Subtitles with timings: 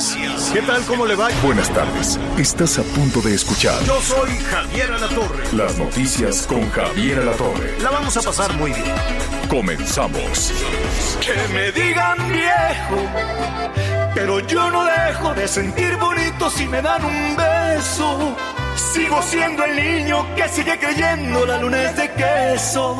[0.00, 0.50] Noticias.
[0.52, 0.82] ¿Qué tal?
[0.86, 1.28] ¿Cómo le va?
[1.42, 2.18] Buenas tardes.
[2.38, 5.44] Estás a punto de escuchar Yo soy Javier Alatorre.
[5.52, 7.78] las noticias con Javier Alatorre.
[7.82, 8.94] La vamos a pasar muy bien.
[9.50, 10.52] Comenzamos.
[11.20, 12.96] Que me digan viejo,
[14.14, 18.36] pero yo no dejo de sentir bonito si me dan un beso.
[18.94, 22.96] Sigo siendo el niño que sigue creyendo la luna es de queso.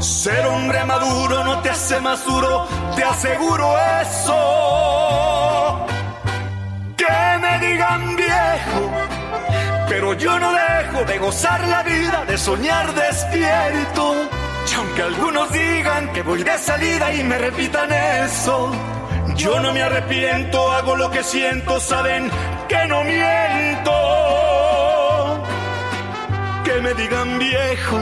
[0.00, 5.31] Ser hombre maduro no te hace más duro, te aseguro eso.
[7.62, 8.92] Digan viejo,
[9.88, 14.28] pero yo no dejo de gozar la vida, de soñar despierto.
[14.70, 18.72] Y aunque algunos digan que voy de salida y me repitan eso,
[19.36, 22.30] yo no me arrepiento, hago lo que siento, saben
[22.68, 23.92] que no miento.
[26.64, 27.98] Que me digan viejo,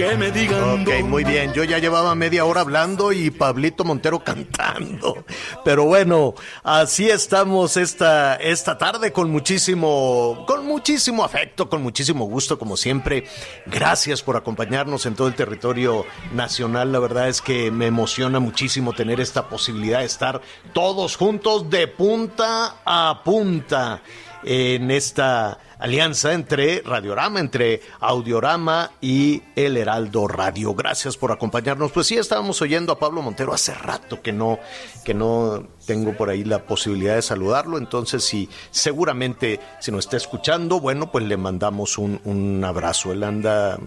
[0.00, 1.52] que me digan Ok, muy bien.
[1.52, 5.24] Yo ya llevaba media hora hablando y Pablito Montero cantando.
[5.62, 12.58] Pero bueno, así estamos esta, esta tarde con muchísimo, con muchísimo afecto, con muchísimo gusto,
[12.58, 13.24] como siempre.
[13.66, 16.92] Gracias por acompañarnos en todo el territorio nacional.
[16.92, 20.40] La verdad es que me emociona muchísimo tener esta posibilidad de estar
[20.72, 24.00] todos juntos de punta a punta
[24.44, 30.74] en esta alianza entre Radiorama, entre Audiorama y El Heraldo Radio.
[30.74, 31.90] Gracias por acompañarnos.
[31.92, 34.58] Pues sí, estábamos oyendo a Pablo Montero hace rato que no,
[35.04, 37.78] que no tengo por ahí la posibilidad de saludarlo.
[37.78, 43.12] Entonces, sí, seguramente si nos está escuchando, bueno, pues le mandamos un, un abrazo.
[43.12, 43.78] Él anda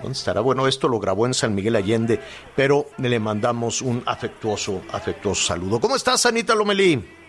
[0.00, 0.40] ¿Dónde estará?
[0.40, 2.20] Bueno, esto lo grabó en San Miguel Allende,
[2.56, 5.78] pero le mandamos un afectuoso, afectuoso saludo.
[5.78, 7.19] ¿Cómo estás, Anita Lomelí?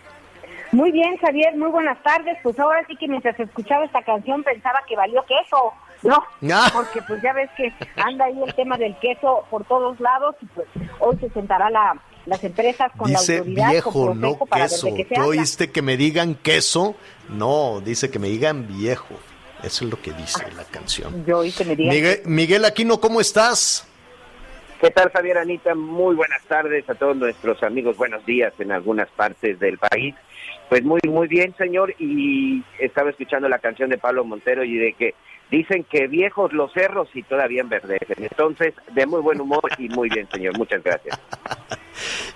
[0.71, 2.37] Muy bien, Javier, muy buenas tardes.
[2.43, 5.73] Pues ahora sí que mientras escuchaba esta canción pensaba que valió queso.
[6.03, 6.23] No,
[6.53, 6.69] Ah.
[6.73, 10.45] porque pues ya ves que anda ahí el tema del queso por todos lados y
[10.47, 10.67] pues
[10.99, 14.87] hoy se sentará la, las empresas con Dice la autoridad, viejo, con no para queso.
[14.87, 16.95] se ¿Tú oíste que me digan queso?
[17.29, 19.15] No, dice que me digan viejo.
[19.63, 21.23] Eso es lo que dice la canción.
[21.25, 23.87] Yo oí que me digan Miguel, Miguel Aquino, ¿cómo estás?
[24.79, 25.75] ¿Qué tal, Javier Anita?
[25.75, 27.95] Muy buenas tardes a todos nuestros amigos.
[27.97, 30.15] Buenos días en algunas partes del país.
[30.71, 31.93] Pues muy, muy bien, señor.
[31.99, 35.15] Y estaba escuchando la canción de Pablo Montero y de que
[35.51, 38.23] dicen que viejos los cerros y todavía enverdecen.
[38.23, 40.57] Entonces, de muy buen humor y muy bien, señor.
[40.57, 41.19] Muchas gracias.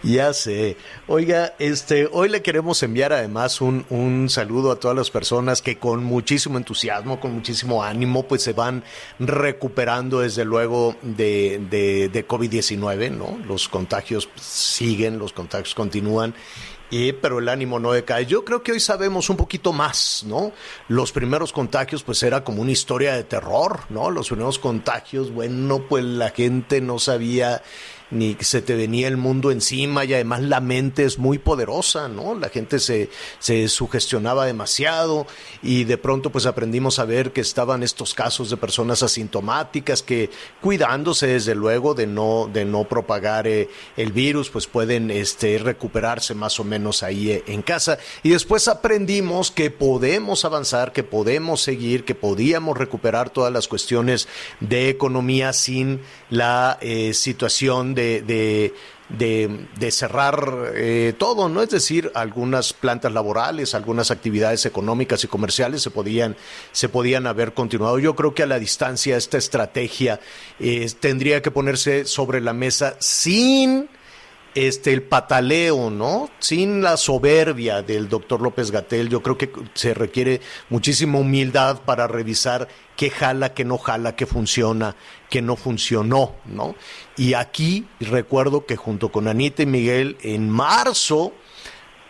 [0.03, 0.75] Ya sé.
[1.07, 5.77] Oiga, este, hoy le queremos enviar además un, un saludo a todas las personas que
[5.77, 8.83] con muchísimo entusiasmo, con muchísimo ánimo, pues se van
[9.17, 13.39] recuperando desde luego de, de, de COVID-19, ¿no?
[13.47, 16.35] Los contagios siguen, los contagios continúan.
[16.95, 18.25] Y, pero el ánimo no decae.
[18.25, 20.53] Yo creo que hoy sabemos un poquito más, ¿no?
[20.87, 24.09] Los primeros contagios, pues era como una historia de terror, ¿no?
[24.09, 27.61] Los primeros contagios, bueno, pues la gente no sabía
[28.15, 32.35] ni se te venía el mundo encima y además la mente es muy poderosa, ¿no?
[32.35, 33.09] La gente se,
[33.39, 35.27] se sugestionaba demasiado
[35.61, 40.29] y de pronto pues aprendimos a ver que estaban estos casos de personas asintomáticas que
[40.61, 46.33] cuidándose desde luego de no, de no propagar eh, el virus pues pueden este, recuperarse
[46.33, 51.61] más o menos ahí eh, en casa y después aprendimos que podemos avanzar, que podemos
[51.61, 54.27] seguir, que podíamos recuperar todas las cuestiones
[54.59, 58.73] de economía sin la eh, situación de, de,
[59.09, 61.61] de, de cerrar eh, todo, ¿no?
[61.61, 66.35] Es decir, algunas plantas laborales, algunas actividades económicas y comerciales se podían,
[66.71, 67.99] se podían haber continuado.
[67.99, 70.19] Yo creo que a la distancia esta estrategia
[70.59, 73.89] eh, tendría que ponerse sobre la mesa sin
[74.55, 76.29] este el pataleo, ¿no?
[76.39, 82.07] Sin la soberbia del doctor López Gatel, yo creo que se requiere muchísima humildad para
[82.07, 84.95] revisar qué jala, qué no jala, qué funciona,
[85.29, 86.75] qué no funcionó, ¿no?
[87.17, 91.33] Y aquí recuerdo que junto con Anita y Miguel en marzo,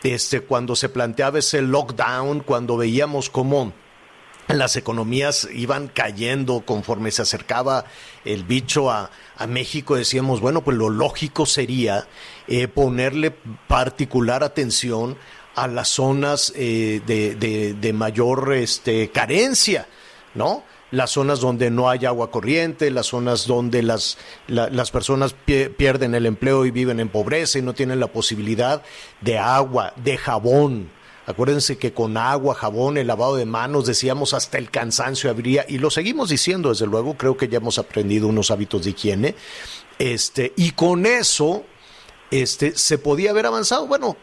[0.03, 3.73] este, cuando se planteaba ese lockdown, cuando veíamos cómo
[4.47, 7.85] las economías iban cayendo conforme se acercaba
[8.25, 12.07] el bicho a, a México, decíamos, bueno, pues lo lógico sería
[12.47, 13.31] eh, ponerle
[13.67, 15.17] particular atención
[15.55, 19.87] a las zonas eh, de, de, mayor este, carencia,
[20.33, 20.63] ¿no?
[20.91, 25.35] las zonas donde no hay agua corriente, las zonas donde las, las personas
[25.77, 28.83] pierden el empleo y viven en pobreza y no tienen la posibilidad
[29.21, 30.89] de agua, de jabón.
[31.27, 35.79] Acuérdense que con agua, jabón, el lavado de manos, decíamos hasta el cansancio habría, y
[35.79, 39.35] lo seguimos diciendo, desde luego, creo que ya hemos aprendido unos hábitos de higiene,
[39.97, 41.65] este, y con eso,
[42.41, 43.87] este, se podía haber avanzado.
[43.87, 44.17] Bueno,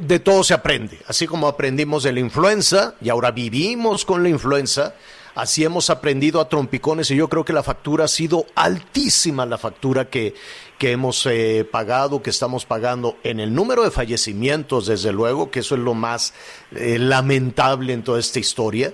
[0.00, 4.28] de todo se aprende, así como aprendimos de la influenza y ahora vivimos con la
[4.28, 4.94] influenza,
[5.34, 9.58] así hemos aprendido a trompicones y yo creo que la factura ha sido altísima, la
[9.58, 10.34] factura que,
[10.76, 15.60] que hemos eh, pagado, que estamos pagando en el número de fallecimientos, desde luego, que
[15.60, 16.34] eso es lo más
[16.74, 18.92] eh, lamentable en toda esta historia.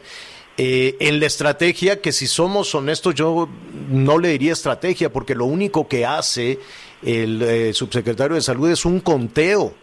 [0.61, 3.49] Eh, en la estrategia, que si somos honestos, yo
[3.88, 6.58] no le diría estrategia, porque lo único que hace
[7.03, 9.75] el subsecretario de Salud es un conteo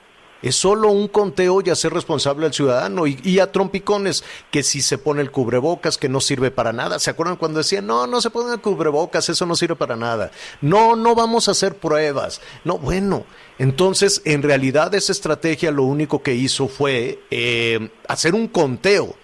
[0.46, 5.00] es solo un conteo y hacer responsable al ciudadano y, a trompicones que si se
[5.00, 7.00] pone el cubrebocas que no sirve para nada.
[7.00, 10.30] ¿Se acuerdan cuando decían, no, no se pone el cubrebocas, eso no sirve para nada?
[10.62, 12.42] No, no vamos a hacer pruebas.
[12.64, 13.26] No, bueno,
[13.58, 19.16] entonces en realidad esa estrategia lo único que hizo fue eh, hacer un conteo.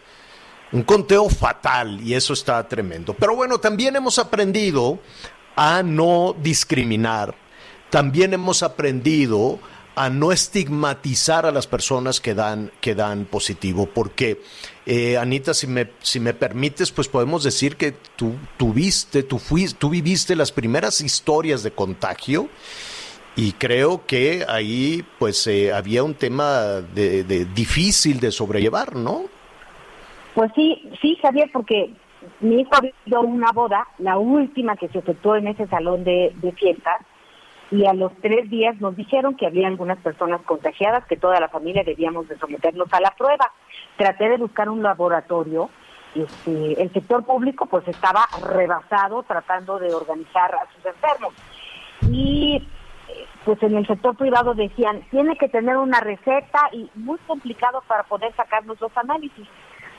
[0.71, 3.13] Un conteo fatal y eso está tremendo.
[3.13, 4.97] Pero bueno, también hemos aprendido
[5.55, 7.35] a no discriminar.
[7.91, 9.59] También hemos aprendido
[9.95, 14.41] a no estigmatizar a las personas que dan, que dan positivo, porque
[14.85, 19.77] eh, Anita, si me, si me permites, pues podemos decir que tú tuviste, tú, fuiste,
[19.77, 22.47] tú viviste las primeras historias de contagio
[23.35, 27.23] y creo que ahí pues eh, había un tema de,
[27.53, 29.23] difícil de sobrellevar, ¿no?
[30.33, 31.91] Pues sí, sí, Javier, porque
[32.39, 36.53] mi hijo había una boda, la última que se efectuó en ese salón de, de
[36.53, 37.01] fiestas,
[37.71, 41.47] y a los tres días nos dijeron que había algunas personas contagiadas, que toda la
[41.47, 43.51] familia debíamos de someternos a la prueba.
[43.97, 45.69] Traté de buscar un laboratorio,
[46.13, 51.33] este, el sector público pues estaba rebasado tratando de organizar a sus enfermos.
[52.09, 52.67] Y
[53.45, 58.03] pues en el sector privado decían, tiene que tener una receta y muy complicado para
[58.03, 59.47] poder sacarnos los análisis.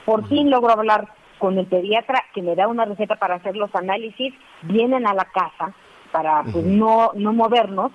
[0.05, 1.09] Por fin logro hablar
[1.39, 4.33] con el pediatra que me da una receta para hacer los análisis,
[4.63, 5.75] vienen a la casa,
[6.13, 7.91] para pues no no movernos.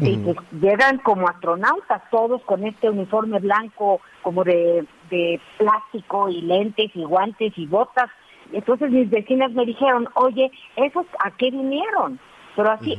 [0.00, 6.40] Y pues llegan como astronautas todos con este uniforme blanco como de, de plástico y
[6.40, 8.10] lentes y guantes y botas.
[8.52, 12.18] Entonces mis vecinas me dijeron oye esos a qué vinieron
[12.56, 12.98] pero así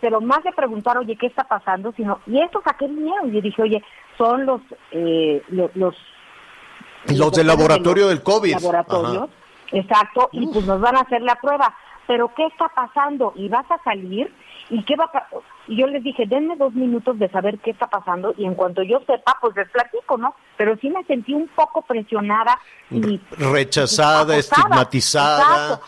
[0.00, 3.32] pero más de preguntar oye qué está pasando sino y estos a qué vinieron y
[3.32, 3.84] yo dije oye
[4.16, 4.60] son los
[4.92, 5.94] eh, los, los,
[7.34, 8.54] del laboratorio del covid.
[8.54, 9.28] laboratorios
[9.72, 11.74] exacto y pues nos van a hacer la prueba
[12.06, 13.32] pero ¿qué está pasando?
[13.36, 14.32] ¿Y vas a salir?
[14.70, 15.26] ¿Y qué va a
[15.66, 18.82] Y yo les dije, denme dos minutos de saber qué está pasando y en cuanto
[18.82, 20.34] yo sepa, pues les platico, ¿no?
[20.56, 22.58] Pero sí me sentí un poco presionada
[22.90, 23.20] y...
[23.38, 25.80] Rechazada, estigmatizada.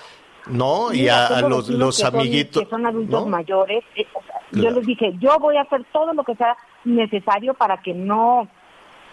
[0.47, 0.93] ¿no?
[0.93, 2.63] y a, los, los amiguitos.
[2.63, 3.83] que son adultos mayores.
[3.97, 4.07] Eh,
[4.53, 8.47] yo les dije, yo voy a hacer todo lo que sea necesario para que no,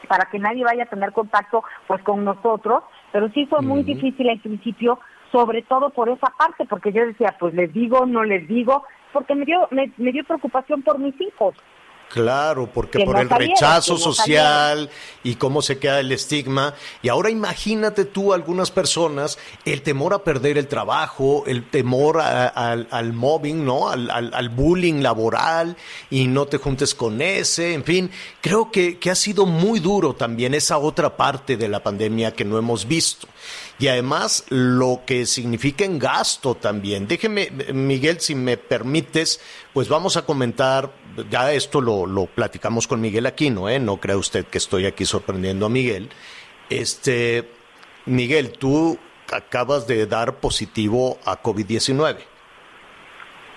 [0.07, 4.29] para que nadie vaya a tener contacto pues con nosotros, pero sí fue muy difícil
[4.29, 4.99] al principio
[5.31, 8.83] sobre todo por esa parte, porque yo decía, pues les digo, no les digo,
[9.13, 11.55] porque me dio, me, dio preocupación por mis hijos.
[12.09, 14.89] Claro, porque por el rechazo social
[15.23, 16.73] y cómo se queda el estigma.
[17.01, 23.13] Y ahora imagínate tú algunas personas, el temor a perder el trabajo, el temor al
[23.13, 23.87] mobbing, ¿no?
[23.87, 25.77] Al, al, bullying laboral
[26.09, 28.11] y no te juntes con ese, en fin.
[28.41, 32.43] Creo que, que ha sido muy duro también esa otra parte de la pandemia que
[32.43, 33.29] no hemos visto
[33.81, 37.07] y además lo que significa en gasto también.
[37.07, 39.41] Déjeme, Miguel, si me permites,
[39.73, 40.91] pues vamos a comentar,
[41.31, 43.79] ya esto lo, lo platicamos con Miguel Aquino, ¿eh?
[43.79, 46.09] no crea usted que estoy aquí sorprendiendo a Miguel.
[46.69, 47.49] Este,
[48.05, 48.99] Miguel, tú
[49.33, 52.17] acabas de dar positivo a COVID-19.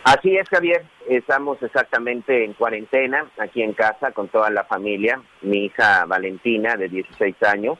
[0.04, 0.86] Así es, Javier.
[1.06, 5.20] Estamos exactamente en cuarentena, aquí en casa, con toda la familia.
[5.42, 7.78] Mi hija Valentina, de 16 años,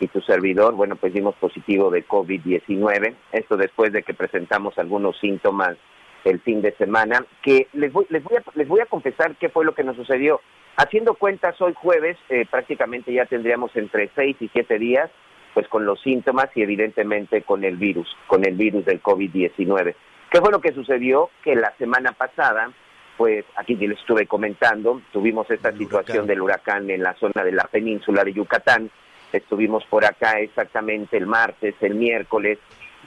[0.00, 3.14] y tu servidor, bueno, pues dimos positivo de COVID-19.
[3.32, 5.76] Esto después de que presentamos algunos síntomas
[6.24, 9.48] el fin de semana, que les voy, les voy, a, les voy a confesar qué
[9.48, 10.40] fue lo que nos sucedió.
[10.76, 15.10] Haciendo cuentas, hoy jueves eh, prácticamente ya tendríamos entre seis y siete días,
[15.54, 19.94] pues con los síntomas y evidentemente con el virus, con el virus del COVID-19.
[20.30, 21.30] ¿Qué fue lo que sucedió?
[21.42, 22.70] Que la semana pasada,
[23.16, 27.64] pues aquí les estuve comentando, tuvimos esta situación del huracán en la zona de la
[27.64, 28.90] península de Yucatán,
[29.32, 32.58] Estuvimos por acá exactamente el martes, el miércoles,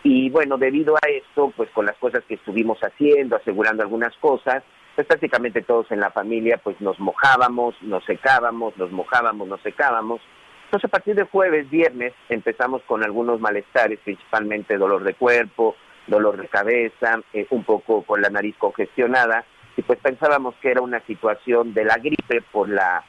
[0.04, 4.64] y bueno, debido a esto, pues con las cosas que estuvimos haciendo, asegurando algunas cosas,
[4.96, 10.22] pues prácticamente todos en la familia pues nos mojábamos, nos secábamos, nos mojábamos, nos secábamos.
[10.66, 15.76] Entonces a partir de jueves, viernes, empezamos con algunos malestares, principalmente dolor de cuerpo,
[16.08, 19.46] dolor de cabeza, eh, un poco con la nariz congestionada,
[19.78, 23.04] y pues pensábamos que era una situación de la gripe por la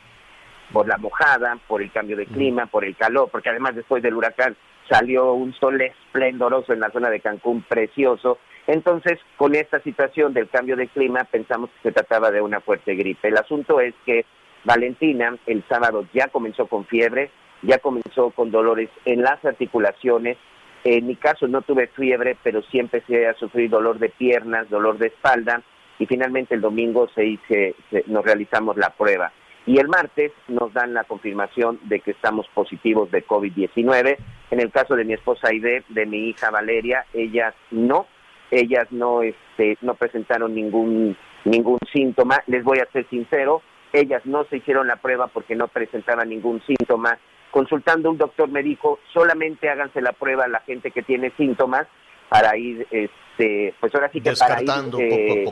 [0.72, 4.14] por la mojada, por el cambio de clima, por el calor, porque además después del
[4.14, 4.56] huracán
[4.88, 8.38] salió un sol esplendoroso en la zona de Cancún, precioso.
[8.66, 12.94] Entonces, con esta situación del cambio de clima, pensamos que se trataba de una fuerte
[12.94, 13.28] gripe.
[13.28, 14.24] El asunto es que
[14.64, 17.30] Valentina el sábado ya comenzó con fiebre,
[17.62, 20.38] ya comenzó con dolores en las articulaciones.
[20.84, 24.98] En mi caso no tuve fiebre, pero sí empecé a sufrir dolor de piernas, dolor
[24.98, 25.62] de espalda
[25.98, 27.74] y finalmente el domingo se, hice,
[28.06, 29.32] nos realizamos la prueba.
[29.66, 34.18] Y el martes nos dan la confirmación de que estamos positivos de COVID-19.
[34.50, 38.06] En el caso de mi esposa Aide, de mi hija Valeria, ellas no,
[38.50, 42.42] ellas no, este, no presentaron ningún, ningún síntoma.
[42.46, 46.62] Les voy a ser sincero, ellas no se hicieron la prueba porque no presentaban ningún
[46.66, 47.18] síntoma.
[47.50, 51.86] Consultando un doctor me dijo, solamente háganse la prueba a la gente que tiene síntomas
[52.28, 54.68] para ir, este, pues ahora sí que para ir
[54.98, 55.44] eh,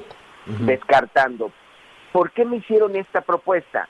[0.61, 1.51] descartando.
[2.13, 3.89] ¿Por qué me hicieron esta propuesta?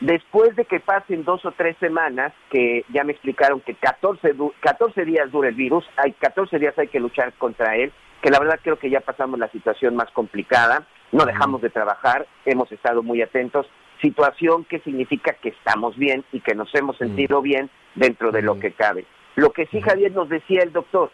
[0.00, 5.04] Después de que pasen dos o tres semanas, que ya me explicaron que 14, 14
[5.04, 8.58] días dura el virus, hay 14 días hay que luchar contra él, que la verdad
[8.62, 13.22] creo que ya pasamos la situación más complicada, no dejamos de trabajar, hemos estado muy
[13.22, 13.66] atentos,
[14.00, 18.58] situación que significa que estamos bien y que nos hemos sentido bien dentro de lo
[18.58, 19.06] que cabe.
[19.36, 21.10] Lo que sí, Javier, nos decía el doctor,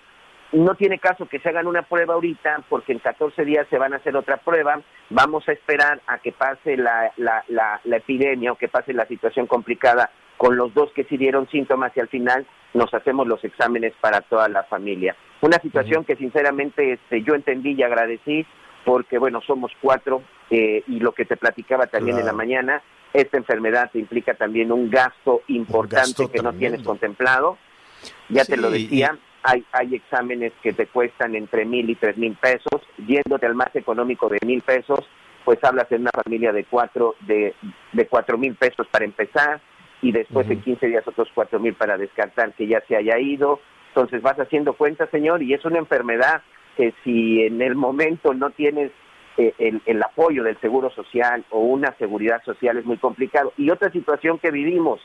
[0.53, 3.93] no tiene caso que se hagan una prueba ahorita porque en 14 días se van
[3.93, 4.81] a hacer otra prueba.
[5.11, 9.47] Vamos a esperar a que pase la, la, la, epidemia o que pase la situación
[9.47, 13.93] complicada con los dos que sí dieron síntomas y al final nos hacemos los exámenes
[14.01, 15.15] para toda la familia.
[15.41, 18.47] Una situación que sinceramente este, yo entendí y agradecí
[18.85, 23.37] porque, bueno, somos cuatro eh, y lo que te platicaba también en la mañana, esta
[23.37, 27.59] enfermedad implica también un gasto importante que no tienes contemplado.
[28.29, 32.37] Ya te lo decía, hay, hay exámenes que te cuestan entre mil y tres mil
[32.37, 35.01] pesos, yéndote al más económico de mil pesos,
[35.45, 37.55] pues hablas de una familia de cuatro, de,
[37.93, 39.61] de cuatro mil pesos para empezar,
[40.03, 43.61] y después en 15 días otros cuatro mil para descartar que ya se haya ido.
[43.89, 46.43] Entonces vas haciendo cuenta, señor, y es una enfermedad
[46.77, 48.93] que si en el momento no tienes
[49.37, 53.53] eh, el, el, apoyo del seguro social o una seguridad social es muy complicado.
[53.57, 55.01] Y otra situación que vivimos,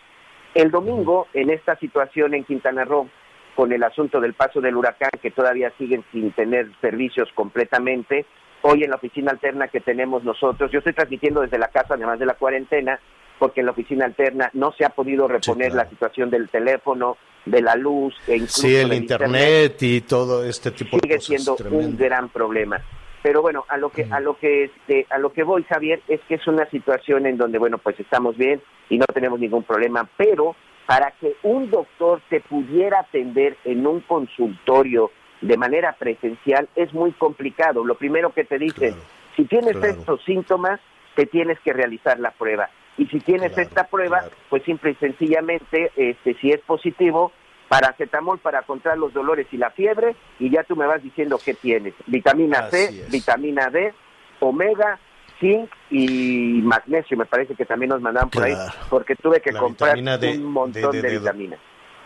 [0.54, 3.10] el domingo en esta situación en Quintana Roo,
[3.56, 8.26] con el asunto del paso del huracán, que todavía siguen sin tener servicios completamente.
[8.62, 12.20] Hoy en la oficina alterna que tenemos nosotros, yo estoy transmitiendo desde la casa, además
[12.20, 13.00] de la cuarentena,
[13.40, 17.62] porque en la oficina alterna no se ha podido reponer la situación del teléfono, de
[17.62, 21.24] la luz, e incluso sí, el internet, y todo este tipo de cosas.
[21.24, 22.82] Sigue siendo un gran problema.
[23.22, 26.22] Pero bueno, a lo que a lo que este, a lo que voy, Javier, es
[26.28, 30.08] que es una situación en donde bueno, pues estamos bien y no tenemos ningún problema,
[30.16, 30.56] pero
[30.86, 35.12] para que un doctor te pudiera atender en un consultorio
[35.42, 37.84] de manera presencial es muy complicado.
[37.84, 38.96] Lo primero que te dicen,
[39.36, 40.80] si tienes estos síntomas,
[41.16, 42.70] te tienes que realizar la prueba.
[42.98, 47.32] Y si tienes esta prueba, pues simple y sencillamente, este, si es positivo,
[47.68, 51.54] paracetamol para controlar los dolores y la fiebre, y ya tú me vas diciendo qué
[51.54, 51.94] tienes.
[52.06, 53.94] Vitamina C, vitamina D,
[54.40, 55.00] omega,
[55.40, 58.56] zinc y magnesio, me parece que también nos mandaban por ahí,
[58.90, 61.60] porque tuve que comprar un montón de, de vitaminas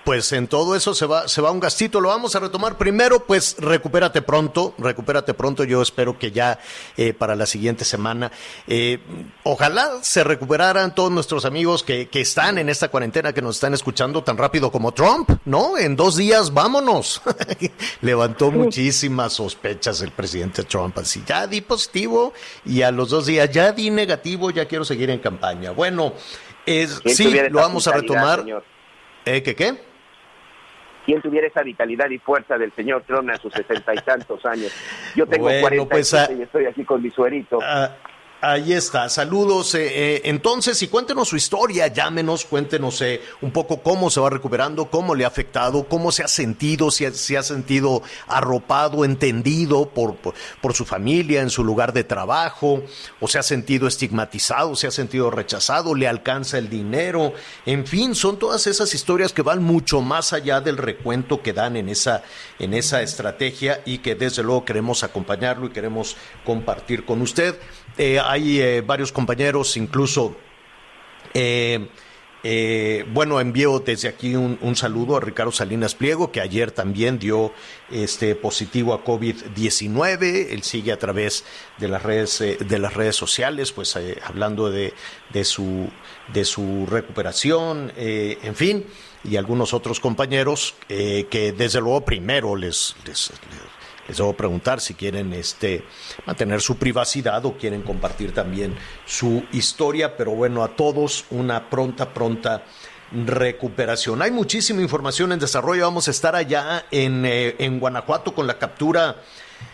[0.10, 2.02] pues en todo eso se va, se va un gastito.
[2.02, 5.64] Lo vamos a retomar primero, pues recupérate pronto, recupérate pronto.
[5.66, 6.58] Yo espero que ya
[6.98, 8.32] eh, para la siguiente semana,
[8.66, 8.98] eh,
[9.44, 13.76] ojalá se recuperaran todos nuestros amigos que, que están en esta cuarentena, que nos están
[13.76, 15.78] escuchando tan rápido como Trump, ¿no?
[15.78, 17.22] En dos días, vámonos.
[18.02, 22.34] Levantó muchísimas sospechas el presidente Trump, así, ya di positivo
[22.66, 25.70] y a los dos días ya di negativo, ya quiero seguir en campaña.
[25.70, 26.14] Bueno,
[26.66, 28.44] es, sí, lo vamos a retomar.
[29.26, 29.89] ¿Eh, ¿Qué qué?
[31.10, 34.72] Quién tuviera esa vitalidad y fuerza del señor Trump a sus sesenta y tantos años.
[35.16, 37.58] Yo tengo cuarenta pues, ah, y estoy aquí con mi suerito.
[37.64, 37.90] Ah,
[38.42, 39.76] Ahí está, saludos.
[39.76, 44.30] Eh, eh, entonces, y cuéntenos su historia, llámenos, cuéntenos eh, un poco cómo se va
[44.30, 49.90] recuperando, cómo le ha afectado, cómo se ha sentido, si se ha sentido arropado, entendido
[49.90, 52.82] por, por, su familia, en su lugar de trabajo,
[53.20, 57.34] o se ha sentido estigmatizado, se ha sentido rechazado, le alcanza el dinero.
[57.66, 61.76] En fin, son todas esas historias que van mucho más allá del recuento que dan
[61.76, 62.24] en esa,
[62.58, 66.16] en esa estrategia y que desde luego queremos acompañarlo y queremos
[66.46, 67.58] compartir con usted.
[68.30, 70.36] Hay eh, varios compañeros, incluso
[71.34, 71.88] eh,
[72.44, 77.52] Eh, bueno, envío desde aquí un, saludo a Ricardo Salinas Pliego, que ayer también dio
[77.92, 80.48] este positivo a COVID-19.
[80.52, 81.44] Él sigue a través
[81.78, 84.94] de las redes, eh, de las redes sociales, pues eh, hablando de,
[85.34, 85.90] de, su,
[86.34, 88.86] de su recuperación, en fin,
[89.24, 93.32] y algunos otros compañeros que desde luego primero les les
[94.18, 95.84] debo preguntar si quieren este,
[96.26, 98.76] mantener su privacidad o quieren compartir también
[99.06, 102.64] su historia, pero bueno, a todos una pronta, pronta
[103.12, 104.22] recuperación.
[104.22, 108.58] Hay muchísima información en desarrollo, vamos a estar allá en, eh, en Guanajuato con la
[108.58, 109.18] captura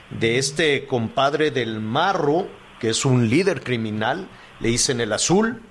[0.10, 2.48] de este compadre del Marro,
[2.80, 4.28] que es un líder criminal,
[4.60, 5.62] le dicen el azul,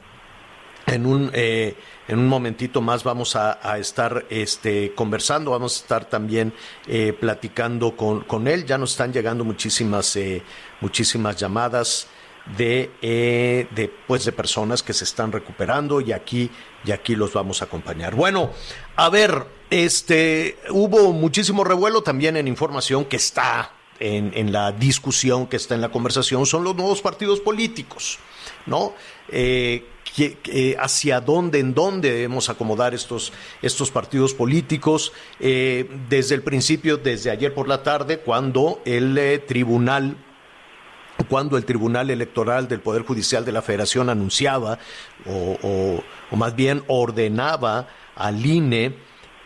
[0.86, 1.30] en un...
[1.32, 1.76] Eh,
[2.08, 6.52] en un momentito más vamos a, estar este, conversando, vamos a estar también
[6.86, 8.66] eh, platicando con, él.
[8.66, 10.42] Ya nos están llegando muchísimas, eh,
[10.80, 12.08] muchísimas llamadas
[12.56, 16.50] de, eh, de, pues, de personas que se están recuperando y aquí,
[16.84, 18.14] y aquí los vamos a acompañar.
[18.14, 18.50] Bueno,
[18.96, 25.46] a ver, este, hubo muchísimo revuelo también en información que está en, en la discusión,
[25.46, 28.18] que está en la conversación, son los nuevos partidos políticos,
[28.66, 28.92] ¿no?
[29.28, 35.12] Eh, hacia dónde, en dónde debemos acomodar estos, estos partidos políticos.
[35.40, 40.16] Eh, desde el principio, desde ayer por la tarde, cuando el eh, tribunal
[41.28, 44.78] cuando el Tribunal Electoral del Poder Judicial de la Federación anunciaba
[45.26, 46.02] o,
[46.32, 48.96] más bien ordenaba al INE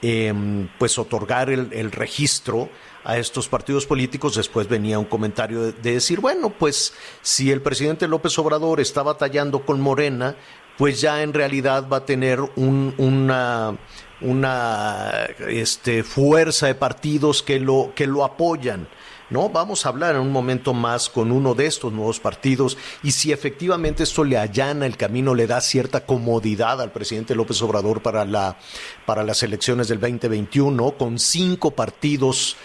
[0.01, 2.71] em, pues otorgar el, registro
[3.09, 8.07] a estos partidos políticos, después venía un comentario de, decir, bueno, pues si el presidente
[8.07, 10.37] López Obrador está batallando con Morena,
[10.77, 13.79] pues ya en realidad va a tener una,
[14.21, 15.11] una
[15.49, 18.87] este, fuerza de partidos que lo, que lo apoyan.
[19.31, 19.49] ¿no?
[19.49, 23.33] Vamos a hablar en un momento más con uno de estos nuevos partidos y si
[23.33, 28.27] efectivamente esto le allana el camino, le da cierta comodidad al presidente López Obrador para,
[28.27, 28.59] la,
[29.07, 32.57] para las elecciones del 2021, con cinco partidos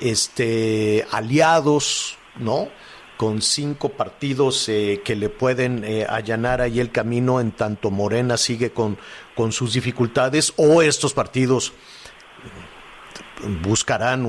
[0.00, 2.68] este, aliados, ¿no?
[3.16, 8.38] con cinco partidos eh, que le pueden eh, allanar ahí el camino en tanto Morena
[8.38, 8.96] sigue con,
[9.36, 11.74] con sus dificultades o estos partidos
[13.62, 14.24] buscarán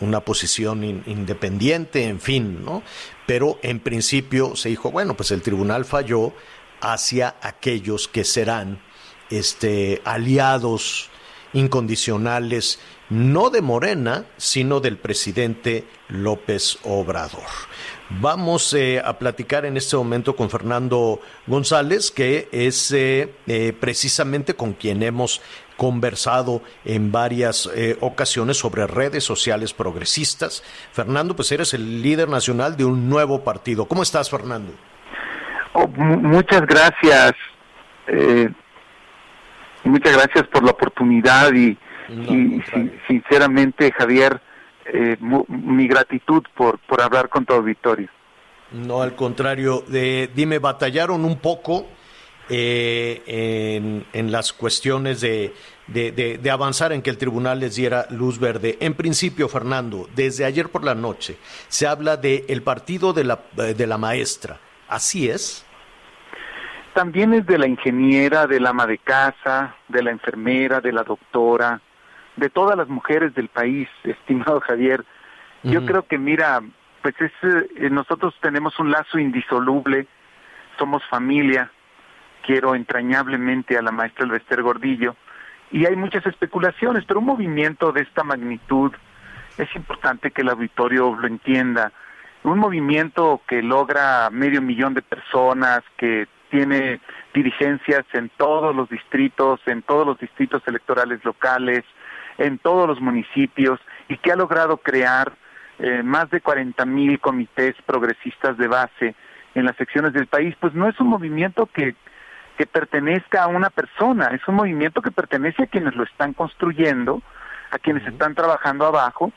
[0.00, 2.82] una posición independiente, en fin, ¿no?
[3.26, 6.32] Pero en principio se dijo, bueno, pues el tribunal falló
[6.80, 8.80] hacia aquellos que serán
[9.30, 11.10] este, aliados
[11.52, 12.78] incondicionales,
[13.10, 17.42] no de Morena, sino del presidente López Obrador.
[18.10, 24.54] Vamos eh, a platicar en este momento con Fernando González, que es eh, eh, precisamente
[24.54, 25.40] con quien hemos
[25.76, 30.62] conversado en varias ocasiones sobre redes sociales progresistas.
[30.92, 33.86] Fernando, pues eres el líder nacional de un nuevo partido.
[33.86, 34.72] ¿Cómo estás, Fernando?
[35.72, 37.32] Oh, muchas gracias.
[39.82, 41.76] muchas gracias por la oportunidad y,
[42.08, 42.62] y
[43.06, 44.40] sinceramente, Javier,
[44.86, 45.16] eh,
[45.48, 48.08] mi gratitud por, por hablar con tu auditorio.
[48.72, 51.86] No, al contrario, de, dime, batallaron un poco
[52.48, 55.54] eh, en, en, las cuestiones de,
[55.86, 58.76] de, de, avanzar en que el tribunal les diera luz verde.
[58.80, 61.38] En principio, Fernando, desde ayer por la noche
[61.68, 64.60] se habla de el partido de la, de la maestra.
[64.88, 65.64] ¿Así es?
[66.92, 71.80] También es de la ingeniera, del ama de casa, de la enfermera, de la doctora,
[72.36, 75.04] de todas las mujeres del país, estimado Javier.
[75.62, 76.60] Yo creo que, mira,
[77.00, 80.06] pues es, eh, nosotros tenemos un lazo indisoluble,
[80.78, 81.70] somos familia,
[82.46, 85.16] quiero entrañablemente a la maestra Elvester Gordillo,
[85.70, 88.92] y hay muchas especulaciones, pero un movimiento de esta magnitud
[89.56, 91.92] es importante que el auditorio lo entienda.
[92.42, 97.00] Un movimiento que logra medio millón de personas, que tiene
[97.32, 101.84] dirigencias en todos los distritos, en todos los distritos electorales locales,
[102.38, 105.32] en todos los municipios y que ha logrado crear
[105.78, 109.14] eh, más de 40 mil comités progresistas de base
[109.54, 111.94] en las secciones del país, pues no es un movimiento que,
[112.58, 117.22] que pertenezca a una persona, es un movimiento que pertenece a quienes lo están construyendo,
[117.70, 119.32] a quienes están trabajando abajo,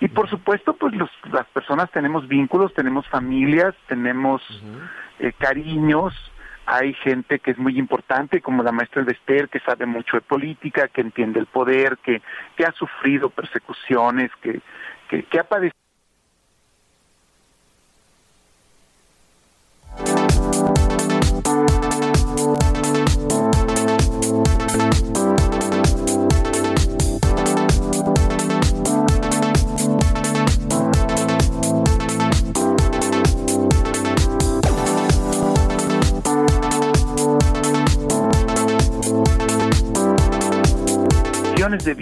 [0.00, 4.42] y por supuesto, pues los, las personas tenemos vínculos, tenemos familias, tenemos
[5.18, 6.12] eh, cariños,
[6.66, 10.88] hay gente que es muy importante, como la maestra Elvester, que sabe mucho de política,
[10.88, 12.22] que entiende el poder, que,
[12.56, 14.60] que ha sufrido persecuciones, que,
[15.08, 15.74] que, que ha padecido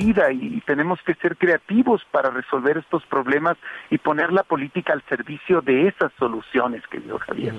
[0.03, 3.57] y, tenemos que ser creativos para resolver estos problemas
[3.91, 7.55] y poner la política al servicio de esas soluciones, querido Javier.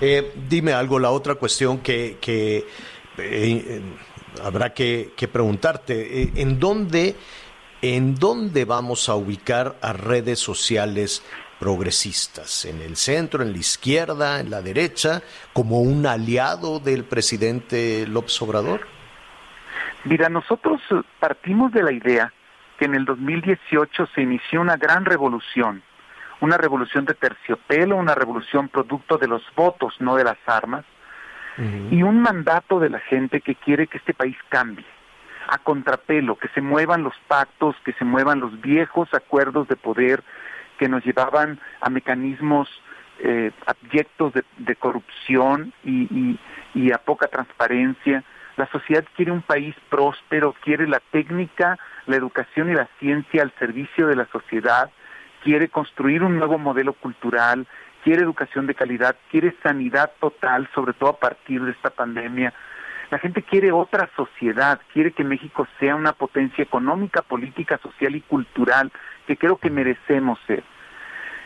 [0.00, 2.66] Eh, dime algo, la otra cuestión que, que
[3.18, 3.82] eh,
[4.42, 7.16] habrá que, que preguntarte, eh, ¿en dónde,
[7.82, 11.22] ¿en dónde vamos a ubicar a redes sociales
[11.58, 18.06] progresistas, en el centro, en la izquierda, en la derecha, como un aliado del presidente
[18.06, 18.95] López Obrador?
[20.06, 20.80] Mira, nosotros
[21.18, 22.32] partimos de la idea
[22.78, 25.82] que en el 2018 se inició una gran revolución,
[26.40, 30.84] una revolución de terciopelo, una revolución producto de los votos, no de las armas,
[31.90, 34.84] y un mandato de la gente que quiere que este país cambie,
[35.48, 40.22] a contrapelo, que se muevan los pactos, que se muevan los viejos acuerdos de poder
[40.78, 42.68] que nos llevaban a mecanismos
[43.18, 46.38] eh, abyectos de, corrupción y,
[46.74, 48.22] y, a poca transparencia.
[48.56, 53.52] La sociedad quiere un país próspero, quiere la técnica, la educación y la ciencia al
[53.58, 54.90] servicio de la sociedad,
[55.42, 57.66] quiere construir un nuevo modelo cultural,
[58.02, 62.54] quiere educación de calidad, quiere sanidad total, sobre todo a partir de esta pandemia.
[63.10, 68.22] La gente quiere otra sociedad, quiere que México sea una potencia económica, política, social y
[68.22, 68.90] cultural
[69.26, 70.64] que creo que merecemos ser.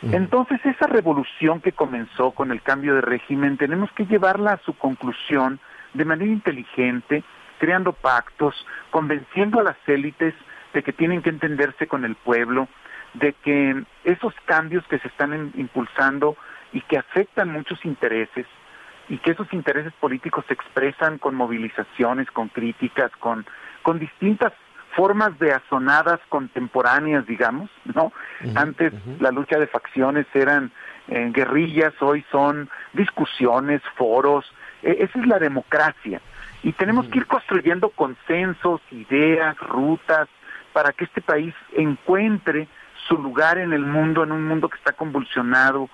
[0.02, 4.72] Entonces, esa revolución que comenzó con el cambio de régimen, tenemos que llevarla a su
[4.72, 5.60] conclusión
[5.94, 7.22] de manera inteligente,
[7.58, 8.54] creando pactos,
[8.90, 10.34] convenciendo a las élites
[10.72, 12.68] de que tienen que entenderse con el pueblo,
[13.14, 16.36] de que esos cambios que se están impulsando
[16.72, 18.46] y que afectan muchos intereses,
[19.08, 23.44] y que esos intereses políticos se expresan con movilizaciones, con críticas, con,
[23.82, 24.52] con distintas
[24.94, 28.12] formas de asonadas contemporáneas, digamos, ¿no?
[28.54, 30.70] Antes la lucha de facciones eran
[31.08, 34.44] eh, guerrillas, hoy son discusiones, foros,
[34.82, 36.20] esa es la democracia.
[36.62, 40.28] Y tenemos que ir construyendo consensos, ideas, rutas,
[40.72, 42.68] para que este país encuentre
[43.08, 45.88] su lugar en el mundo, en un mundo que está convulsionado,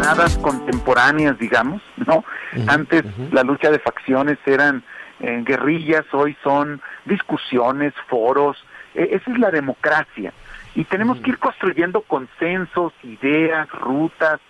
[0.00, 2.24] nada contemporáneas, digamos, ¿no?
[2.66, 4.82] Antes la lucha de facciones eran
[5.20, 8.56] eh, guerrillas, hoy son discusiones, foros,
[8.94, 10.32] e, esa es la democracia.
[10.74, 14.40] Y tenemos que ir construyendo consensos, ideas, rutas,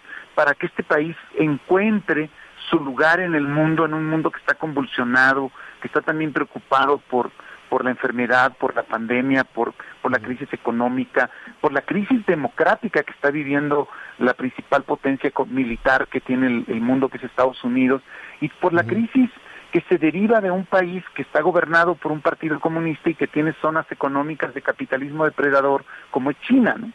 [0.41, 2.31] para que este país encuentre
[2.71, 6.97] su lugar en el mundo, en un mundo que está convulsionado, que está también preocupado
[6.97, 7.31] por
[7.69, 13.03] por la enfermedad, por la pandemia, por, por la crisis económica, por la crisis democrática
[13.05, 13.87] que está viviendo
[14.19, 18.03] la principal potencia militar que tiene el, mundo, que es Estados Unidos,
[18.41, 19.31] y por la crisis
[19.71, 23.29] que se deriva de un país que está gobernado por un partido comunista y que
[23.29, 26.91] tiene zonas económicas de capitalismo depredador como es China, ¿no?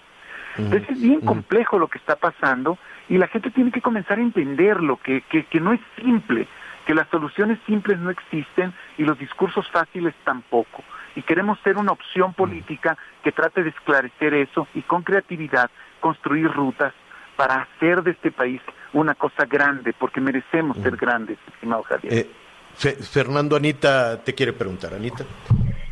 [0.57, 2.77] Entonces es bien complejo lo que está pasando
[3.09, 6.47] y la gente tiene que comenzar a entenderlo, que, que, que no es simple
[6.85, 10.83] que las soluciones simples no existen y los discursos fáciles tampoco.
[11.15, 16.51] Y queremos ser una opción política que trate de esclarecer eso y con creatividad construir
[16.51, 16.93] rutas
[17.35, 18.61] para hacer de este país
[18.93, 22.13] una cosa grande, porque merecemos ser grandes, estimado Javier.
[22.13, 22.29] Eh,
[22.75, 25.25] Fernando, Anita te quiere preguntar, Anita.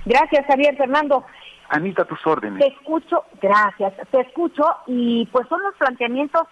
[0.06, 0.76] Gracias, Javier.
[0.78, 1.26] Fernando.
[1.74, 2.60] Anita, tus órdenes.
[2.60, 6.44] Te escucho, gracias, te escucho y pues son los planteamientos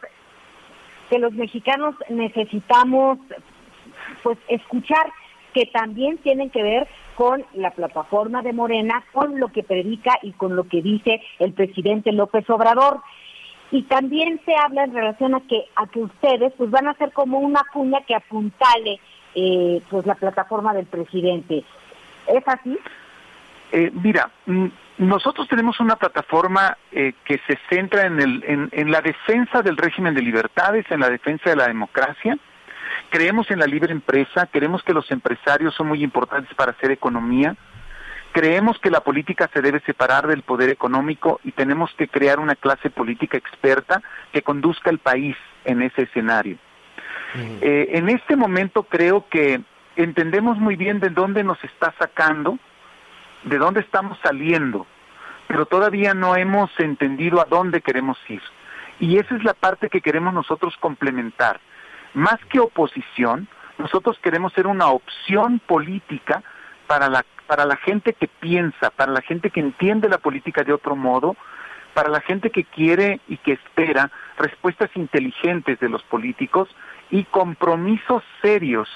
[1.11, 3.19] que los mexicanos necesitamos
[4.23, 5.11] pues escuchar
[5.53, 10.31] que también tienen que ver con la plataforma de Morena, con lo que predica y
[10.31, 13.01] con lo que dice el presidente López Obrador.
[13.69, 17.11] Y también se habla en relación a que a que ustedes pues van a ser
[17.13, 18.99] como una cuña que apuntale
[19.35, 21.63] eh, pues la plataforma del presidente.
[22.25, 22.75] ¿Es así?
[23.71, 24.67] Eh, mira, mm,
[25.01, 29.77] nosotros tenemos una plataforma eh, que se centra en, el, en, en la defensa del
[29.77, 32.37] régimen de libertades, en la defensa de la democracia,
[33.09, 37.55] Creemos en la libre empresa, creemos que los empresarios son muy importantes para hacer economía,
[38.31, 42.55] creemos que la política se debe separar del poder económico y tenemos que crear una
[42.55, 45.35] clase política experta que conduzca el país
[45.65, 46.57] en ese escenario.
[47.61, 49.61] Eh, en este momento creo que
[49.95, 52.59] entendemos muy bien de dónde nos está sacando,
[53.43, 54.85] de dónde estamos saliendo,
[55.47, 58.41] pero todavía no hemos entendido a dónde queremos ir.
[58.99, 61.59] Y esa es la parte que queremos nosotros complementar
[62.13, 66.43] más que oposición, nosotros queremos ser una opción política
[66.87, 70.73] para la, para la gente que piensa, para la gente que entiende la política de
[70.73, 71.35] otro modo,
[71.93, 76.69] para la gente que quiere y que espera respuestas inteligentes de los políticos
[77.09, 78.87] y compromisos serios,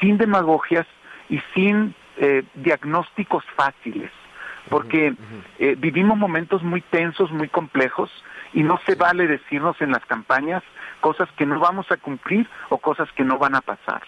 [0.00, 0.86] sin demagogias
[1.28, 4.12] y sin eh, diagnósticos fáciles,
[4.68, 5.14] porque
[5.58, 8.10] eh, vivimos momentos muy tensos, muy complejos,
[8.52, 10.62] y no se vale decirnos en las campañas
[11.00, 14.02] cosas que no vamos a cumplir o cosas que no van a pasar.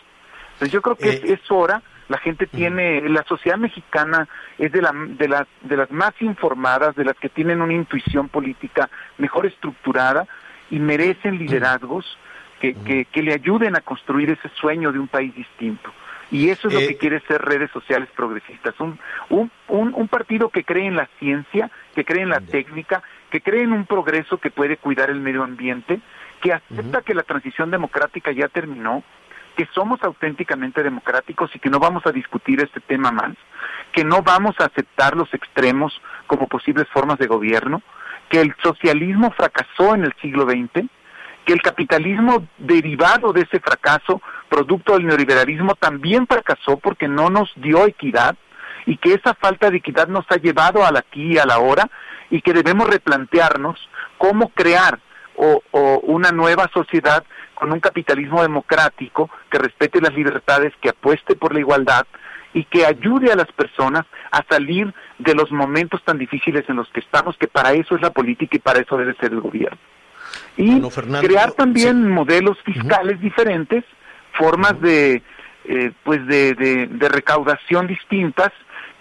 [0.53, 4.71] Entonces yo creo que es, Eh, es hora, la gente tiene, la sociedad mexicana es
[4.73, 8.91] de, la, de, las, de las más informadas, de las que tienen una intuición política
[9.17, 10.27] mejor estructurada
[10.71, 12.05] y merecen liderazgos
[12.61, 15.91] que, que, que le ayuden a construir ese sueño de un país distinto.
[16.33, 20.09] Y eso es lo Eh, que quiere ser redes sociales progresistas, un, un, un, un
[20.09, 23.85] partido que cree en la ciencia, que cree en la técnica, que cree en un
[23.85, 26.01] progreso que puede cuidar el medio ambiente,
[26.41, 29.05] que acepta que la transición democrática ya terminó,
[29.57, 33.35] que somos auténticamente democráticos y que no vamos a discutir este tema más,
[33.93, 37.83] que no vamos a aceptar los extremos como posibles formas de gobierno,
[38.31, 40.89] que el socialismo fracasó en el siglo XX,
[41.45, 47.53] que el capitalismo derivado de ese fracaso, producto del neoliberalismo, también fracasó porque no nos
[47.57, 48.37] dio equidad
[48.87, 51.89] y que esa falta de equidad nos ha llevado al aquí y a la hora
[52.31, 53.79] y que debemos replantearnos
[54.19, 54.99] cómo crear
[55.37, 57.25] o, o una nueva sociedad
[57.55, 62.07] con un capitalismo democrático que respete las libertades, que apueste por la igualdad
[62.55, 66.89] y que ayude a las personas a salir de los momentos tan difíciles en los
[66.91, 69.79] que estamos, que para eso es la política y para eso debe ser el gobierno.
[70.57, 72.09] Y Bueno, Fernando, crear también sí.
[72.09, 73.85] modelos fiscales diferentes,
[74.33, 75.23] formas de,
[75.65, 78.53] eh, pues de, de, de recaudación distintas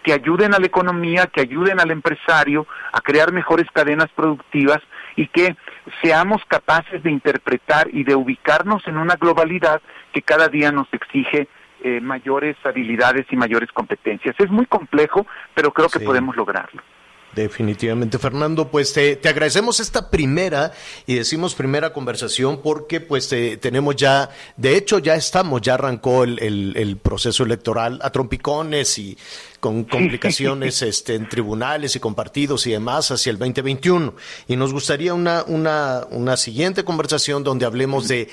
[0.04, 4.80] que ayuden a la economía, que ayuden al empresario a crear mejores cadenas productivas
[5.16, 5.56] y que
[6.02, 9.82] seamos capaces de interpretar y de ubicarnos en una globalidad
[10.14, 11.48] que cada día nos exige
[11.84, 14.36] eh, mayores habilidades y mayores competencias.
[14.40, 16.82] Es muy complejo, pero creo que podemos lograrlo.
[17.34, 20.74] Definitivamente, Fernando, pues te, te agradecemos esta primera
[21.08, 23.30] y decimos primera conversación porque pues
[23.62, 28.98] tenemos ya, de hecho ya estamos, ya arrancó el, el- el proceso electoral a trompicones
[29.00, 29.18] y
[29.62, 34.14] con complicaciones este, en tribunales y con partidos y demás hacia el 2021.
[34.50, 38.28] Y nos gustaría una, una, una siguiente conversación donde hablemos de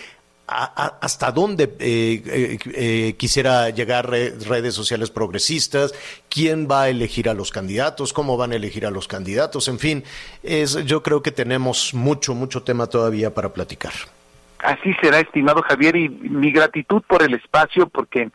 [0.48, 5.94] a- hasta dónde eh, eh, eh, quisiera llegar re- redes sociales progresistas,
[6.30, 9.78] quién va a elegir a los candidatos, cómo van a elegir a los candidatos, en
[9.78, 10.04] fin,
[10.42, 13.92] es, yo creo que tenemos mucho, mucho tema todavía para platicar.
[14.60, 18.30] Así será, estimado Javier, y mi gratitud por el espacio, porque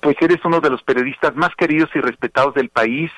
[0.00, 3.10] pues eres uno de los periodistas más queridos y respetados del país.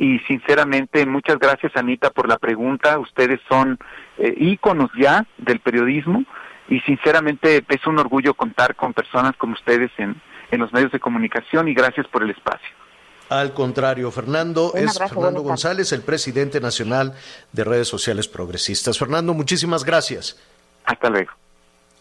[0.00, 2.98] Y sinceramente, muchas gracias, Anita, por la pregunta.
[3.00, 3.78] Ustedes son
[4.16, 6.24] eh, íconos ya del periodismo.
[6.68, 11.00] Y sinceramente, es un orgullo contar con personas como ustedes en, en los medios de
[11.00, 11.68] comunicación.
[11.68, 12.68] Y gracias por el espacio.
[13.28, 15.42] Al contrario, Fernando es abrazo, Fernando.
[15.42, 17.14] González, el presidente nacional
[17.52, 18.98] de redes sociales progresistas.
[18.98, 20.38] Fernando, muchísimas gracias.
[20.84, 21.32] Hasta luego.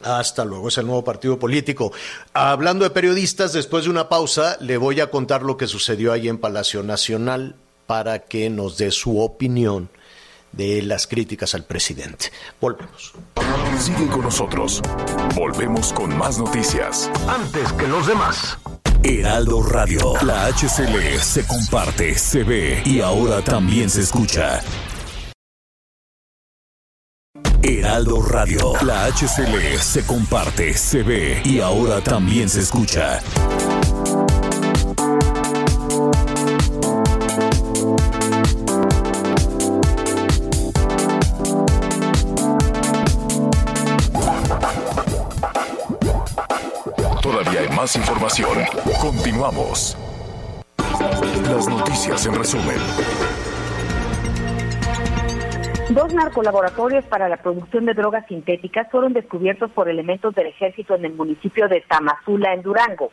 [0.03, 1.91] Hasta luego, es el nuevo partido político.
[2.33, 6.29] Hablando de periodistas, después de una pausa, le voy a contar lo que sucedió ahí
[6.29, 7.55] en Palacio Nacional
[7.87, 9.89] para que nos dé su opinión
[10.51, 12.31] de las críticas al presidente.
[12.59, 13.13] Volvemos.
[13.79, 14.81] Sigue con nosotros.
[15.35, 17.11] Volvemos con más noticias.
[17.27, 18.57] Antes que los demás.
[19.03, 20.13] Heraldo Radio.
[20.23, 24.61] La HCL se comparte, se ve y ahora también se escucha.
[27.61, 28.73] Heraldo Radio.
[28.83, 33.19] La HCL se comparte, se ve y ahora también se escucha.
[47.77, 48.57] Más información.
[48.99, 49.95] Continuamos.
[50.77, 52.77] Las noticias en resumen.
[55.91, 61.05] Dos narcolaboratorios para la producción de drogas sintéticas fueron descubiertos por elementos del ejército en
[61.05, 63.11] el municipio de Tamazula, en Durango.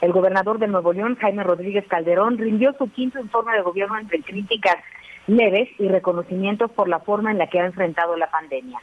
[0.00, 4.22] El gobernador de Nuevo León, Jaime Rodríguez Calderón, rindió su quinto informe de gobierno entre
[4.22, 4.76] críticas
[5.26, 8.78] leves y reconocimientos por la forma en la que ha enfrentado la pandemia.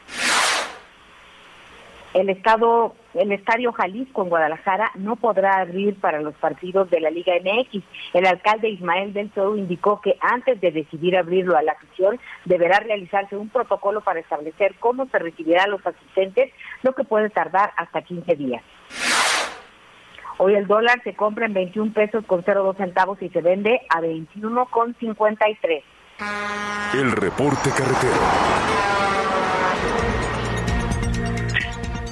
[2.12, 7.10] El estado, el estadio Jalisco en Guadalajara no podrá abrir para los partidos de la
[7.10, 7.84] Liga MX.
[8.14, 12.80] El alcalde Ismael del Toro indicó que antes de decidir abrirlo a la afición deberá
[12.80, 17.72] realizarse un protocolo para establecer cómo se recibirá a los asistentes, lo que puede tardar
[17.76, 18.62] hasta 15 días.
[20.38, 24.00] Hoy el dólar se compra en 21 pesos con 02 centavos y se vende a
[24.00, 25.84] 21 con 53.
[26.94, 29.39] El reporte carretero.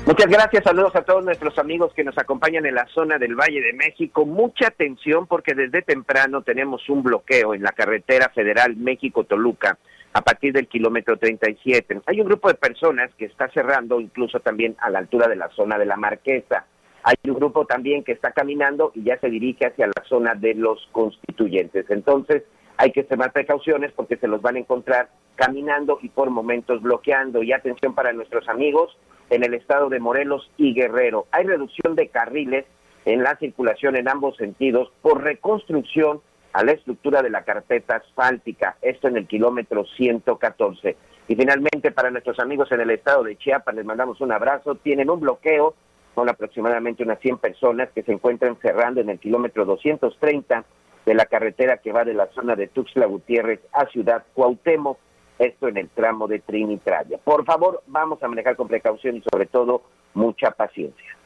[0.09, 3.61] Muchas gracias, saludos a todos nuestros amigos que nos acompañan en la zona del Valle
[3.61, 4.25] de México.
[4.25, 9.77] Mucha atención porque desde temprano tenemos un bloqueo en la carretera federal México-Toluca
[10.14, 12.01] a partir del kilómetro 37.
[12.07, 15.51] Hay un grupo de personas que está cerrando incluso también a la altura de la
[15.51, 16.64] zona de la Marquesa.
[17.03, 20.55] Hay un grupo también que está caminando y ya se dirige hacia la zona de
[20.55, 21.85] los constituyentes.
[21.90, 22.44] Entonces,
[22.79, 27.42] hay que tomar precauciones porque se los van a encontrar caminando y por momentos bloqueando.
[27.42, 28.97] Y atención para nuestros amigos,
[29.31, 31.27] en el estado de Morelos y Guerrero.
[31.31, 32.64] Hay reducción de carriles
[33.05, 36.21] en la circulación en ambos sentidos por reconstrucción
[36.53, 40.97] a la estructura de la carpeta asfáltica, esto en el kilómetro 114.
[41.29, 44.77] Y finalmente, para nuestros amigos en el estado de Chiapas, les mandamos un abrazo.
[44.77, 45.75] Tienen un bloqueo
[46.14, 50.64] con aproximadamente unas 100 personas que se encuentran cerrando en el kilómetro 230
[51.05, 54.99] de la carretera que va de la zona de Tuxtla Gutiérrez a Ciudad Cuauhtémoc,
[55.38, 57.18] esto en el tramo de Trinitravia.
[57.18, 59.83] Por favor, vamos a manejar con precaución y sobre todo
[60.14, 61.16] mucha paciencia.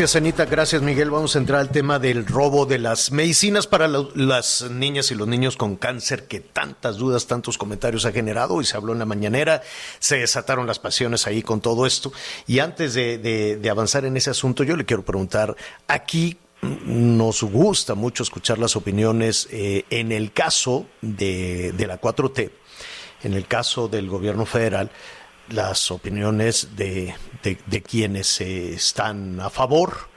[0.00, 0.46] Gracias, Anita.
[0.46, 1.10] Gracias, Miguel.
[1.10, 5.28] Vamos a entrar al tema del robo de las medicinas para las niñas y los
[5.28, 8.62] niños con cáncer, que tantas dudas, tantos comentarios ha generado.
[8.62, 9.60] Y se habló en la mañanera,
[9.98, 12.12] se desataron las pasiones ahí con todo esto.
[12.46, 15.54] Y antes de, avanzar en ese asunto, yo le quiero preguntar,
[15.86, 22.50] aquí nos gusta mucho escuchar las opiniones eh, en el caso de, de la 4T,
[23.22, 24.90] en el caso del gobierno federal
[25.50, 30.08] las opiniones de, de, quienes están a favor,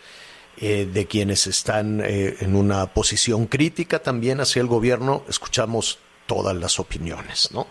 [0.57, 6.55] eh, de quienes están eh, en una posición crítica también hacia el gobierno, escuchamos todas
[6.55, 7.67] las opiniones, ¿no?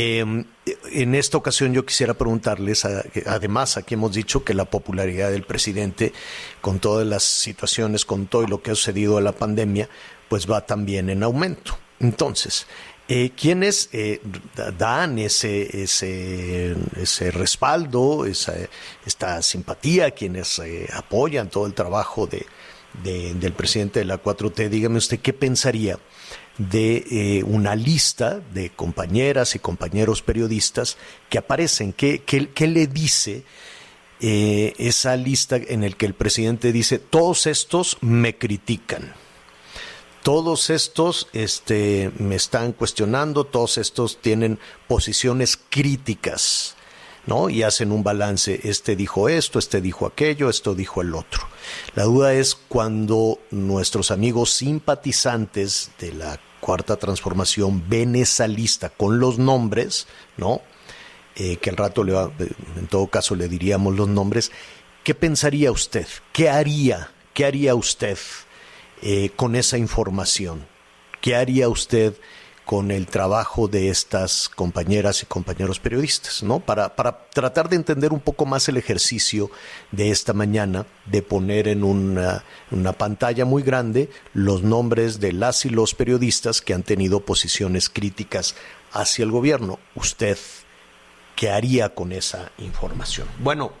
[0.00, 0.44] Em,
[0.92, 2.84] en esta ocasión yo quisiera preguntarles,
[3.26, 6.12] además aquí hemos dicho que la popularidad del presidente
[6.60, 9.88] con todas las situaciones, con todo lo que ha sucedido en la pandemia,
[10.28, 11.76] pues va también en aumento.
[11.98, 12.68] Entonces,
[13.08, 14.20] eh, ¿Quiénes eh,
[14.78, 18.54] dan ese, ese, ese respaldo, esa,
[19.04, 22.46] esta simpatía, quienes eh, apoyan todo el trabajo de,
[23.02, 24.68] del presidente de la 4T?
[24.68, 25.98] Dígame usted, ¿qué pensaría
[26.58, 30.96] de eh, una lista de compañeras y compañeros periodistas
[31.30, 31.92] que aparecen?
[31.92, 33.44] ¿Qué, qué, qué le dice?
[34.20, 39.14] esa lista en el que el presidente dice, todos estos me critican
[40.28, 46.74] todos estos este, me están cuestionando, todos estos tienen posiciones críticas,
[47.26, 47.48] ¿no?
[47.48, 51.48] Y hacen un balance, este dijo esto, este dijo aquello, esto dijo el otro.
[51.94, 59.18] La duda es cuando nuestros amigos simpatizantes de la cuarta transformación ven esa lista con
[59.18, 60.62] los nombres, ¿no?
[61.36, 62.30] Eh, que al rato le va,
[62.76, 64.50] en todo caso le diríamos los nombres,
[65.04, 66.06] ¿qué pensaría usted?
[66.32, 67.12] ¿Qué haría?
[67.32, 68.18] ¿Qué haría usted?
[69.02, 70.66] Eh, con esa información?
[71.20, 72.14] ¿Qué haría usted
[72.68, 76.60] con el trabajo de estas compañeras y compañeros periodistas, ¿no?
[76.60, 79.50] Para, para tratar de entender un poco más el ejercicio
[79.90, 85.64] de esta mañana, de poner en una, una pantalla muy grande los nombres de las
[85.64, 88.54] y los periodistas que han tenido posiciones críticas
[88.92, 89.78] hacia el gobierno.
[89.94, 90.36] ¿Usted
[91.36, 93.28] qué haría con esa información?
[93.38, 93.72] Bueno,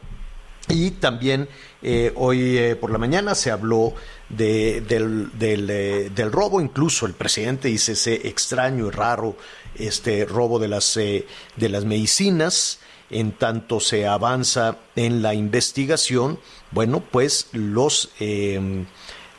[0.68, 1.48] y también
[1.82, 3.94] eh, hoy eh, por la mañana se habló
[4.28, 9.36] de, del, eh, del, robo, incluso el presidente dice ese extraño y raro
[9.76, 12.80] este robo de las, de las medicinas.
[13.10, 16.38] En tanto se avanza en la investigación,
[16.72, 18.84] bueno, pues los em,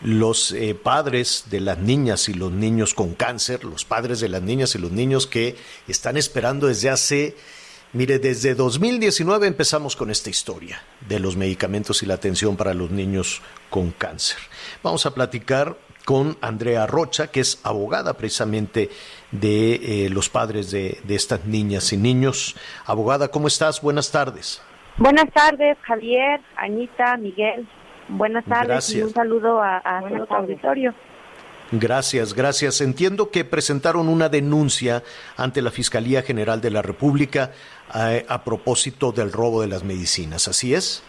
[0.01, 4.73] los padres de las niñas y los niños con cáncer, los padres de las niñas
[4.73, 5.55] y los niños que
[5.87, 7.35] están esperando desde hace
[7.91, 12.91] Mire, desde 2019 empezamos con esta historia de los medicamentos y la atención para los
[12.91, 14.38] niños con cáncer.
[14.84, 15.75] Vamos a platicar
[16.06, 18.91] con Andrea Rocha, que es abogada precisamente
[19.32, 22.56] de eh, los padres de, estas niñas y niños.
[22.86, 23.82] Abogada, ¿cómo estás?
[23.82, 24.62] Buenas tardes.
[24.97, 27.67] Buenas tardes, Javier, Anita, Miguel.
[28.08, 30.93] Buenas tardes y un saludo a, a nuestro auditorio.
[31.71, 32.82] Gracias, gracias.
[32.82, 35.04] Entiendo que presentaron una denuncia
[35.38, 37.52] ante la Fiscalía General de la República
[37.95, 40.47] eh, a, propósito del robo de las medicinas.
[40.47, 41.04] ¿Así es?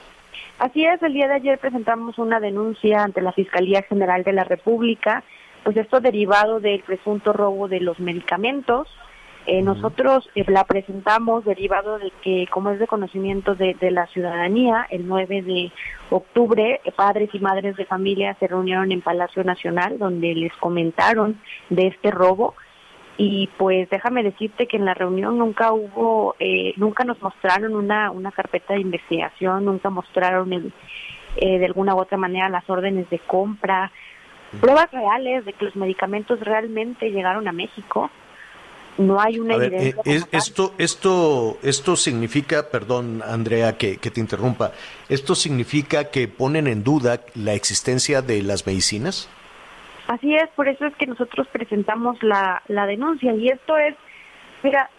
[0.59, 4.45] Así es, el día de ayer presentamos una denuncia ante la Fiscalía General de la
[4.45, 5.25] República,
[5.65, 8.89] pues esto derivado del presunto robo de los medicamentos
[9.47, 14.87] eh, nosotros eh, la presentamos derivado de que, como es de conocimiento de, la ciudadanía,
[14.91, 15.73] el 9 de
[16.11, 21.41] octubre, eh, padres y madres de familia se reunieron en Palacio Nacional, donde les comentaron
[21.71, 22.55] de este robo.
[23.23, 26.37] Y pues déjame decirte que en la reunión nunca hubo,
[26.77, 32.49] nunca nos mostraron una, una carpeta de investigación, nunca mostraron de alguna u otra manera
[32.49, 33.93] las órdenes de compra,
[34.59, 38.11] pruebas reales de que los medicamentos realmente llegaron a México
[39.01, 40.03] no hay una evidencia.
[40.05, 44.73] Eh, esto, esto, esto significa, perdón, Andrea, que, te interrumpa.
[45.09, 49.29] ¿Esto significa que ponen en duda la existencia de las medicinas?
[50.11, 53.33] Así es, por eso es que nosotros presentamos la, la denuncia.
[53.33, 53.95] Y esto es,
[54.65, 54.91] mira,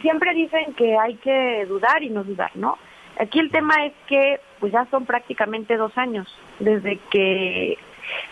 [0.00, 2.76] siempre dicen que hay que dudar y no dudar, ¿no?
[3.20, 6.26] Aquí el tema es que, pues ya son prácticamente dos años
[6.58, 7.78] desde que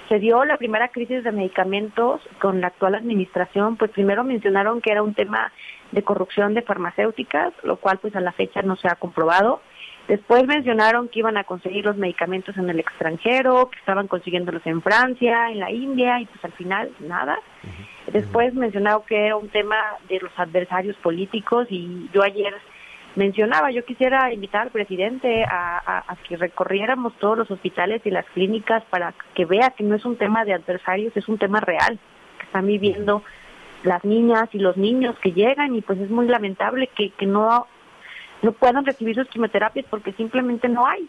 [0.09, 4.91] se dio la primera crisis de medicamentos con la actual administración, pues primero mencionaron que
[4.91, 5.53] era un tema
[5.93, 9.63] de corrupción de farmacéuticas, lo cual pues a la fecha no se ha comprobado.
[10.11, 14.83] Después mencionaron que iban a conseguir los medicamentos en el extranjero, que estaban consiguiéndolos en
[14.83, 17.39] Francia, en la India, y pues al final nada.
[18.13, 19.77] Después mencionaron que era un tema
[20.09, 22.53] de los adversarios políticos y yo ayer
[23.15, 28.27] mencionaba, yo quisiera invitar al presidente a, a, que recorriéramos todos los hospitales y las
[28.31, 32.01] clínicas para que vea que no es un tema de adversarios, es un tema real,
[32.37, 33.23] que están viviendo
[33.85, 37.69] las niñas y los niños que llegan y pues es muy lamentable que, que no,
[38.43, 41.09] no puedan recibir sus quimioterapias porque simplemente no hay.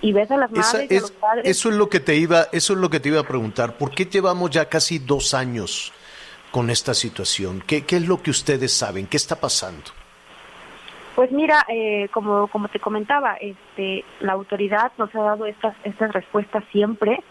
[0.00, 1.48] Y ves a las madres y a los padres.
[1.48, 3.76] Eso es lo que te iba, eso es lo que te iba a preguntar.
[3.78, 5.92] ¿Por qué llevamos ya casi dos años
[6.50, 7.62] con esta situación?
[7.66, 9.06] ¿Qué, qué es lo que ustedes saben?
[9.06, 9.84] ¿Qué está pasando?
[11.14, 16.12] Pues mira, eh, como, como te comentaba, este, la autoridad nos ha dado estas, estas
[16.12, 17.22] respuestas siempre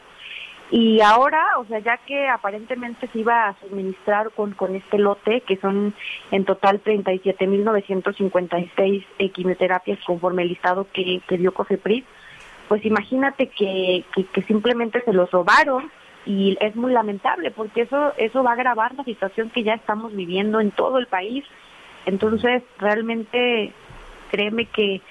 [0.72, 5.42] y ahora, o sea, ya que aparentemente se iba a suministrar con, con este lote,
[5.42, 5.94] que son
[6.32, 9.04] en total 37.956
[9.34, 12.06] quimioterapias conforme el listado que, que dio COFEPRIS,
[12.70, 15.92] pues imagínate que, que, simplemente se los robaron
[16.26, 20.16] y es muy lamentable porque eso eso va a agravar la situación que ya estamos
[20.16, 21.44] viviendo en todo el país.
[22.06, 23.74] Entonces, realmente,
[24.32, 25.02] créeme que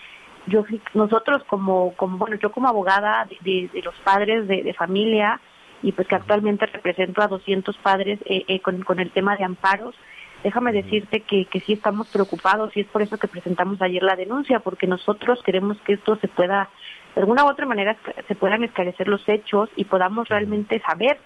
[0.46, 5.38] yo nosotros como, como bueno, yo como abogada de, los padres de, familia
[5.82, 9.44] y pues que actualmente represento a 200 padres eh, eh, con, con el tema de
[9.44, 9.94] amparos,
[10.42, 14.16] déjame decirte que, que sí estamos preocupados y es por eso que presentamos ayer la
[14.16, 16.70] denuncia, porque nosotros queremos que esto se pueda,
[17.14, 21.18] de alguna u otra manera, se puedan esclarecer los hechos y podamos realmente saber,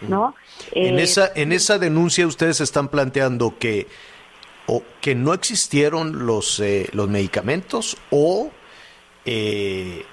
[0.00, 0.34] ¿no?
[0.72, 3.86] En, esa, en esa denuncia ustedes están planteando que
[4.66, 8.50] o que no existieron los, eh, los medicamentos o,
[9.24, 10.04] eh,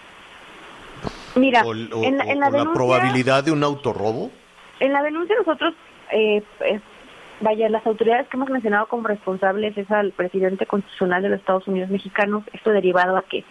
[1.36, 4.32] Mira, en, la, probabilidad de un autorrobo?
[4.80, 5.74] En la denuncia nosotros,
[6.12, 6.42] eh,
[7.42, 11.68] vaya, las autoridades que hemos mencionado como responsables es al presidente constitucional de los Estados
[11.68, 13.44] Unidos mexicanos, esto derivado a que,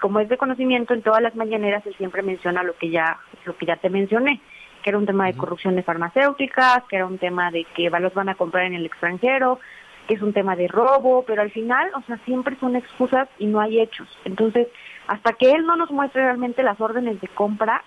[0.00, 3.56] como es de conocimiento, en todas las mañaneras él siempre menciona lo que ya, lo
[3.56, 4.40] que ya te mencioné
[4.86, 8.14] que era un tema de corrupción de farmacéuticas, que era un tema de que los
[8.14, 9.58] van a comprar en el extranjero,
[10.06, 13.46] que es un tema de robo, pero al final, o sea, siempre son excusas y
[13.46, 14.06] no hay hechos.
[14.24, 14.68] Entonces,
[15.06, 17.82] hasta que él no nos muestre realmente las órdenes de compra,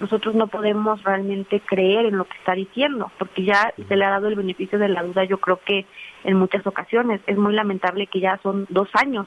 [0.00, 4.10] nosotros no podemos realmente creer en lo que está diciendo, porque ya se le ha
[4.10, 5.86] dado el beneficio de la duda, yo creo que
[6.24, 7.20] en muchas ocasiones.
[7.26, 9.26] Es muy lamentable que ya son dos años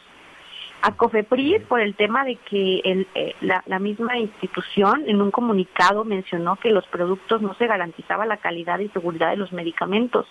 [0.82, 5.30] a COFEPRIS por el tema de que el, eh, la, la, misma institución en un
[5.30, 10.26] comunicado mencionó que los productos no se garantizaba la calidad y seguridad de los medicamentos.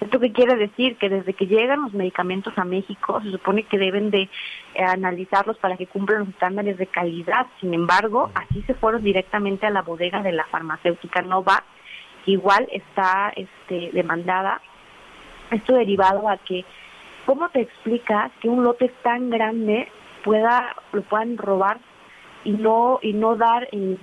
[0.00, 0.96] ¿Esto qué quiere decir?
[0.96, 4.22] Que desde que llegan los medicamentos a México se supone que deben de
[4.74, 7.46] eh, analizarlos para que cumplan los estándares de calidad.
[7.60, 11.64] Sin embargo, así se fueron directamente a la bodega de la farmacéutica Nova,
[12.26, 14.60] igual está este, demandada.
[15.50, 16.64] Esto derivado a que
[17.26, 19.88] ¿Cómo te explicas que un lote tan grande
[20.24, 21.78] pueda lo puedan robar
[22.44, 23.98] y no y no dar y,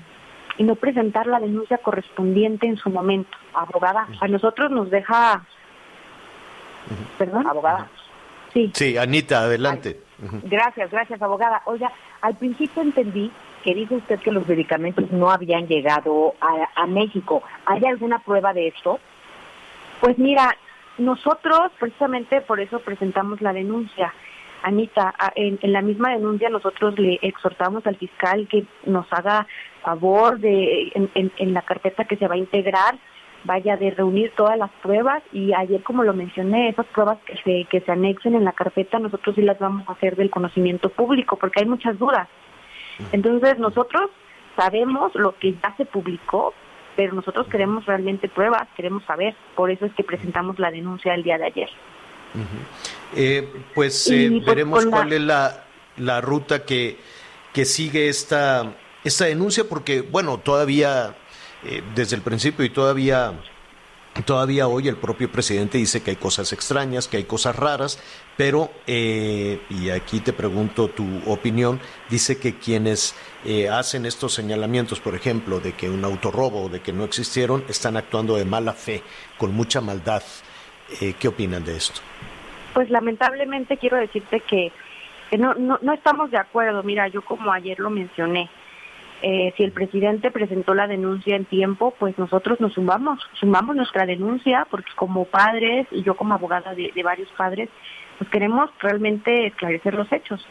[0.59, 4.07] no presentar la denuncia correspondiente en su momento, abogada?
[4.19, 5.43] A nosotros nos deja
[7.17, 7.87] Perdón, abogada.
[8.53, 8.71] Sí.
[8.73, 10.01] Sí, Anita, adelante.
[10.43, 11.61] Gracias, gracias, abogada.
[11.65, 11.91] Oiga,
[12.21, 13.31] al principio entendí
[13.63, 17.41] que dice usted que los medicamentos no habían llegado a, a México.
[17.65, 18.99] ¿Hay alguna prueba de esto?
[19.99, 20.55] Pues mira,
[21.01, 24.13] nosotros, precisamente por eso presentamos la denuncia.
[24.63, 29.47] Anita, en, la misma denuncia nosotros le exhortamos al fiscal que nos haga
[29.81, 32.99] favor de en, la carpeta que se va a integrar,
[33.43, 37.65] vaya de reunir todas las pruebas y ayer como lo mencioné, esas pruebas que se,
[37.71, 41.37] que se anexen en la carpeta nosotros sí las vamos a hacer del conocimiento público
[41.37, 42.27] porque hay muchas dudas.
[43.11, 44.11] Entonces nosotros
[44.55, 46.53] sabemos lo que ya se publicó,
[46.95, 51.23] pero nosotros queremos realmente pruebas, queremos saber, por eso es que presentamos la denuncia el
[51.23, 51.69] día de ayer.
[53.15, 55.65] Eh, pues, eh, pues veremos cuál es la,
[55.97, 56.97] la ruta que,
[57.53, 58.73] que sigue esta,
[59.03, 61.15] esta denuncia, porque bueno, todavía
[61.63, 63.33] eh, desde el principio y todavía
[64.25, 67.97] Todavía hoy el propio presidente dice que hay cosas extrañas, que hay cosas raras,
[68.35, 74.99] pero, eh, y aquí te pregunto tu opinión, dice que quienes eh, hacen estos señalamientos,
[74.99, 79.01] por ejemplo, de que un autorrobo, de que no existieron, están actuando de mala fe,
[79.37, 80.23] con mucha maldad.
[80.99, 82.01] Eh, ¿Qué opinan de esto?
[82.73, 84.73] Pues lamentablemente quiero decirte que,
[85.37, 86.83] no, no, no estamos de acuerdo.
[86.83, 88.49] Mira, yo como ayer lo mencioné,
[89.23, 94.07] eh, si el presidente presentó la denuncia en tiempo, pues nosotros nos sumamos, sumamos nuestra
[94.07, 97.69] denuncia, porque como padres y yo como abogada de, varios padres,
[98.17, 100.43] pues queremos realmente esclarecer los hechos.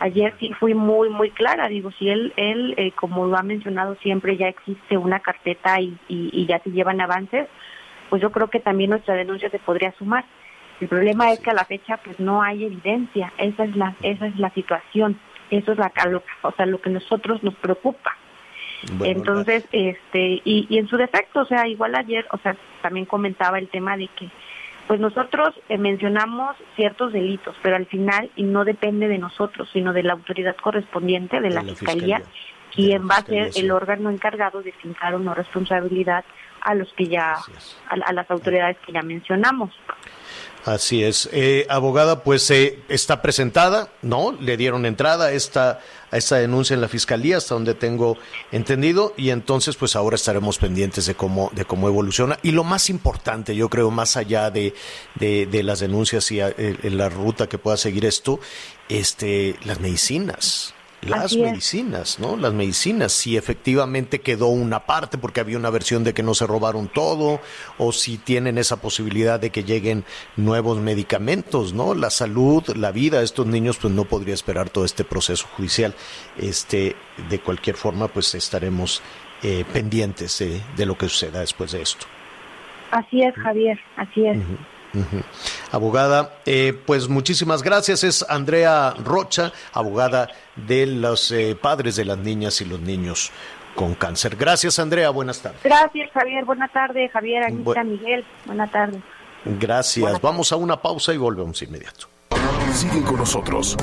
[0.00, 3.96] Ayer sí fui muy, muy clara, digo, si él, él eh, como lo ha mencionado
[3.96, 7.48] siempre, ya existe una carpeta y, y, ya se llevan avances,
[8.10, 10.24] pues yo creo que también nuestra denuncia se podría sumar.
[10.80, 14.26] El problema es que a la fecha pues no hay evidencia, esa es la esa
[14.26, 15.18] es la situación,
[15.50, 18.16] eso es la lo, o sea, lo que nosotros nos preocupa.
[19.02, 23.58] Entonces, este y, y en su defecto, o sea, igual ayer, o sea, también comentaba
[23.58, 24.30] el tema de que
[24.90, 29.92] pues nosotros eh, mencionamos ciertos delitos, pero al final y no depende de nosotros, sino
[29.92, 32.22] de la autoridad correspondiente de, la, fiscalía,
[32.74, 36.24] quien va a ser el órgano encargado de fincar una responsabilidad
[36.60, 37.36] a los que ya
[37.88, 39.70] a, las autoridades que ya mencionamos.
[40.64, 41.28] Así es.
[41.32, 44.32] Eh, abogada, pues eh, está presentada, ¿no?
[44.32, 45.80] Le dieron entrada a esta,
[46.10, 48.18] a esta denuncia en la fiscalía, hasta donde tengo
[48.52, 52.38] entendido, y entonces, pues ahora estaremos pendientes de cómo, de cómo evoluciona.
[52.42, 54.74] Y lo más importante, yo creo, más allá de,
[55.14, 58.38] de, las denuncias y eh, la ruta que pueda seguir esto,
[58.88, 62.36] este, las medicinas las medicinas, ¿no?
[62.36, 66.46] Las medicinas, si efectivamente quedó una parte porque había una versión de que no se
[66.46, 67.40] robaron todo
[67.78, 70.04] o si tienen esa posibilidad de que lleguen
[70.36, 71.94] nuevos medicamentos, ¿no?
[71.94, 75.94] La salud, la vida de estos niños pues no podría esperar todo este proceso judicial.
[76.38, 76.96] Este,
[77.30, 79.02] de cualquier forma pues estaremos
[79.42, 80.44] eh, pendientes
[80.76, 82.06] de, lo que suceda después de esto.
[82.90, 84.38] Así es, Javier, así es.
[85.70, 88.04] Abogada, eh, pues muchísimas gracias.
[88.04, 93.30] Es Andrea Rocha, abogada de los eh, padres de las niñas y los niños
[93.74, 94.36] con cáncer.
[94.36, 95.10] Gracias, Andrea.
[95.10, 95.60] Buenas tardes.
[95.62, 96.44] Gracias, Javier.
[96.44, 98.24] Buenas tardes, Javier, Anita, Miguel.
[98.46, 99.00] Buenas tardes.
[99.44, 100.20] Gracias.
[100.20, 102.08] Vamos a una pausa y volvemos inmediato.
[102.72, 103.76] Sigue con nosotros.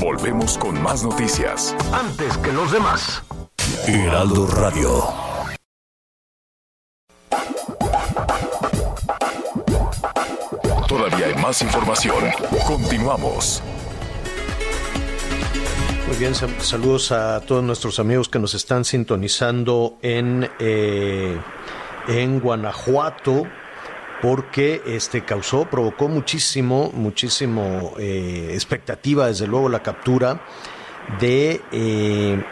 [0.00, 1.76] Volvemos con más noticias.
[1.92, 3.22] Antes que los demás.
[3.86, 5.29] Heraldo Radio.
[10.90, 12.16] Todavía hay más información.
[12.66, 13.62] Continuamos.
[16.08, 21.38] Muy bien, saludos a todos nuestros amigos que nos están sintonizando en, eh,
[22.08, 23.44] en Guanajuato
[24.20, 30.40] porque este causó, provocó muchísimo, muchísimo eh, expectativa, desde luego la captura
[31.20, 32.44] de eh,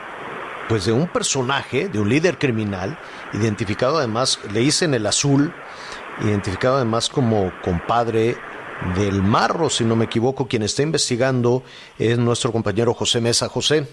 [0.68, 2.96] pues de un personaje, de un líder criminal,
[3.32, 5.52] identificado además, le dicen el azul,
[6.20, 8.36] identificado además como compadre
[8.96, 10.46] del Marro, si no me equivoco.
[10.46, 11.62] Quien está investigando
[11.98, 13.48] es nuestro compañero José Mesa.
[13.48, 13.86] José.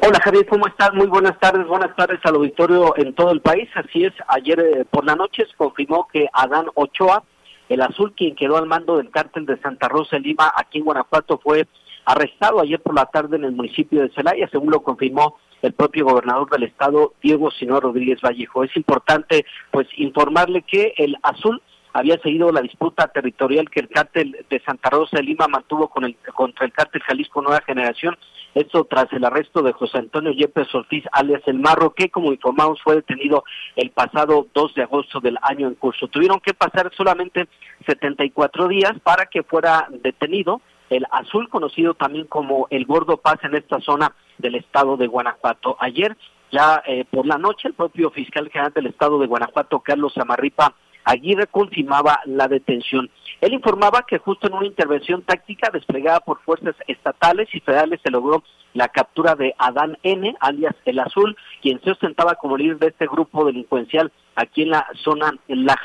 [0.00, 0.94] Hola Javier, ¿cómo estás?
[0.94, 3.68] Muy buenas tardes, buenas tardes al auditorio en todo el país.
[3.74, 7.24] Así es, ayer eh, por la noche se confirmó que Adán Ochoa,
[7.68, 11.40] el azul quien quedó al mando del cártel de Santa Rosa Lima, aquí en Guanajuato,
[11.42, 11.66] fue
[12.04, 16.04] arrestado ayer por la tarde en el municipio de Celaya, según lo confirmó el propio
[16.04, 18.64] gobernador del estado, Diego Sinó Rodríguez Vallejo.
[18.64, 24.44] Es importante pues informarle que el azul había seguido la disputa territorial que el cártel
[24.48, 28.16] de Santa Rosa de Lima mantuvo con el, contra el cártel Jalisco Nueva Generación,
[28.54, 32.80] esto tras el arresto de José Antonio Yepes Ortiz, alias El Marro, que como informamos
[32.82, 33.44] fue detenido
[33.76, 36.08] el pasado 2 de agosto del año en curso.
[36.08, 37.48] Tuvieron que pasar solamente
[37.86, 40.60] 74 días para que fuera detenido
[40.90, 45.76] el azul, conocido también como el Gordo Paz en esta zona del estado de Guanajuato.
[45.80, 46.16] Ayer,
[46.50, 50.74] ya eh, por la noche, el propio fiscal general del estado de Guanajuato, Carlos Amarripa
[51.04, 53.10] Aguirre, confirmaba la detención.
[53.40, 58.10] Él informaba que justo en una intervención táctica desplegada por fuerzas estatales y federales se
[58.10, 58.42] logró
[58.74, 63.06] la captura de Adán N., alias El Azul, quien se ostentaba como líder de este
[63.06, 65.78] grupo delincuencial aquí en la zona en La.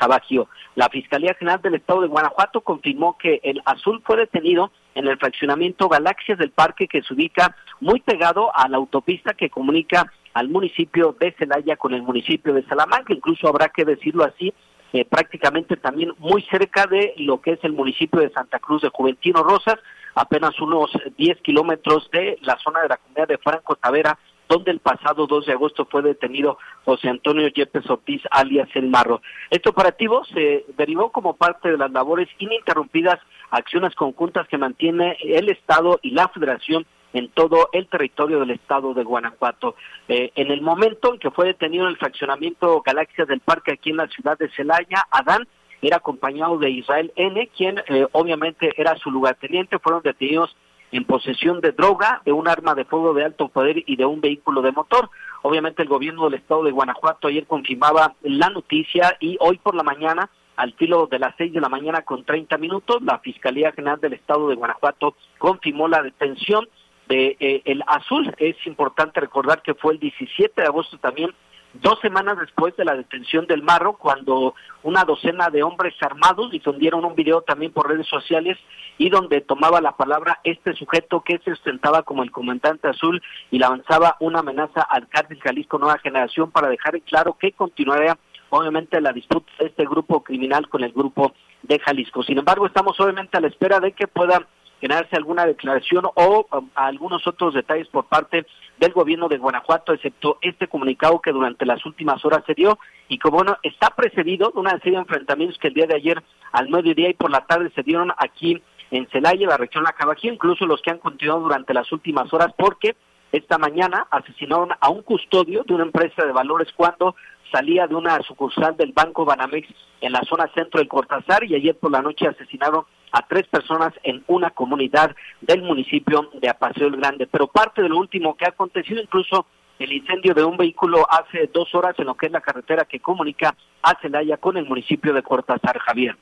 [0.74, 5.18] La Fiscalía General del Estado de Guanajuato confirmó que el Azul fue detenido en el
[5.18, 10.48] fraccionamiento Galaxias del Parque que se ubica muy pegado a la autopista que comunica al
[10.48, 14.52] municipio de Celaya con el municipio de Salamanca, incluso habrá que decirlo así,
[14.92, 18.90] eh, prácticamente también muy cerca de lo que es el municipio de Santa Cruz de
[18.90, 19.76] Juventino Rosas,
[20.14, 24.18] apenas unos 10 kilómetros de la zona de la comunidad de Franco Tavera,
[24.54, 29.20] donde el pasado 2 de agosto fue detenido José Antonio Yepes Ortiz, alias El Marro.
[29.50, 33.18] Este operativo se derivó como parte de las labores ininterrumpidas,
[33.50, 38.94] acciones conjuntas que mantiene el Estado y la Federación en todo el territorio del estado
[38.94, 39.74] de Guanajuato.
[40.06, 43.90] Eh, en el momento en que fue detenido en el fraccionamiento Galaxias del Parque aquí
[43.90, 45.48] en la ciudad de Celaya, Adán
[45.82, 50.56] era acompañado de Israel N., quien eh, obviamente era su lugarteniente, fueron detenidos
[50.96, 54.20] en posesión de droga, de un arma de fuego de alto poder y de un
[54.20, 55.10] vehículo de motor.
[55.42, 59.82] Obviamente el gobierno del estado de Guanajuato ayer confirmaba la noticia y hoy por la
[59.82, 64.00] mañana, al filo de las seis de la mañana con treinta minutos, la Fiscalía General
[64.00, 66.68] del estado de Guanajuato confirmó la detención
[67.08, 68.32] de eh, el azul.
[68.38, 71.32] Es importante recordar que fue el 17 de agosto también
[71.80, 77.04] dos semanas después de la detención del Marro, cuando una docena de hombres armados difundieron
[77.04, 78.58] un video también por redes sociales
[78.98, 83.58] y donde tomaba la palabra este sujeto que se ostentaba como el comandante azul y
[83.58, 88.16] le avanzaba una amenaza al cártel Jalisco Nueva Generación para dejar en claro que continuaría
[88.50, 92.22] obviamente la disputa de este grupo criminal con el grupo de Jalisco.
[92.22, 94.46] Sin embargo, estamos obviamente a la espera de que pueda
[94.84, 98.44] generarse alguna declaración o um, algunos otros detalles por parte
[98.78, 102.78] del gobierno de Guanajuato, excepto este comunicado que durante las últimas horas se dio
[103.08, 106.22] y que bueno, está precedido de una serie de enfrentamientos que el día de ayer
[106.52, 110.28] al mediodía y por la tarde se dieron aquí en Celaya, la región La Cabají,
[110.28, 112.94] incluso los que han continuado durante las últimas horas porque
[113.32, 117.16] esta mañana asesinaron a un custodio de una empresa de valores cuando
[117.50, 119.68] salía de una sucursal del Banco Banamex
[120.00, 123.92] en la zona centro del Cortázar y ayer por la noche asesinaron a tres personas
[124.02, 127.26] en una comunidad del municipio de Apaseo el Grande.
[127.26, 129.46] Pero parte de lo último que ha acontecido, incluso
[129.78, 133.00] el incendio de un vehículo hace dos horas en lo que es la carretera que
[133.00, 136.16] comunica a Celaya con el municipio de Cortázar, Javier.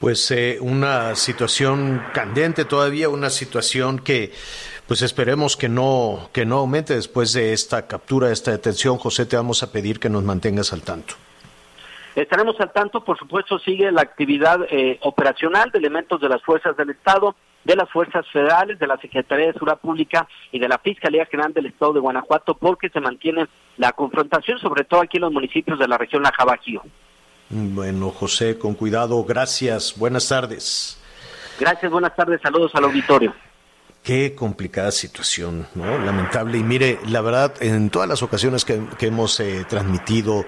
[0.00, 4.32] Pues eh, una situación candente todavía, una situación que
[4.86, 8.98] pues esperemos que no, que no aumente después de esta captura, esta detención.
[8.98, 11.14] José, te vamos a pedir que nos mantengas al tanto.
[12.14, 16.74] Estaremos al tanto, por supuesto, sigue la actividad eh, operacional de elementos de las fuerzas
[16.76, 20.78] del Estado, de las fuerzas federales, de la Secretaría de Seguridad Pública y de la
[20.78, 25.24] Fiscalía General del Estado de Guanajuato, porque se mantiene la confrontación, sobre todo aquí en
[25.24, 26.82] los municipios de la región La Bajío.
[27.50, 30.98] Bueno, José, con cuidado, gracias, buenas tardes.
[31.60, 33.34] Gracias, buenas tardes, saludos al auditorio.
[34.06, 35.98] Qué complicada situación, ¿no?
[35.98, 36.58] Lamentable.
[36.58, 40.44] Y mire, la verdad, en todas las ocasiones que, hemos eh, transmitido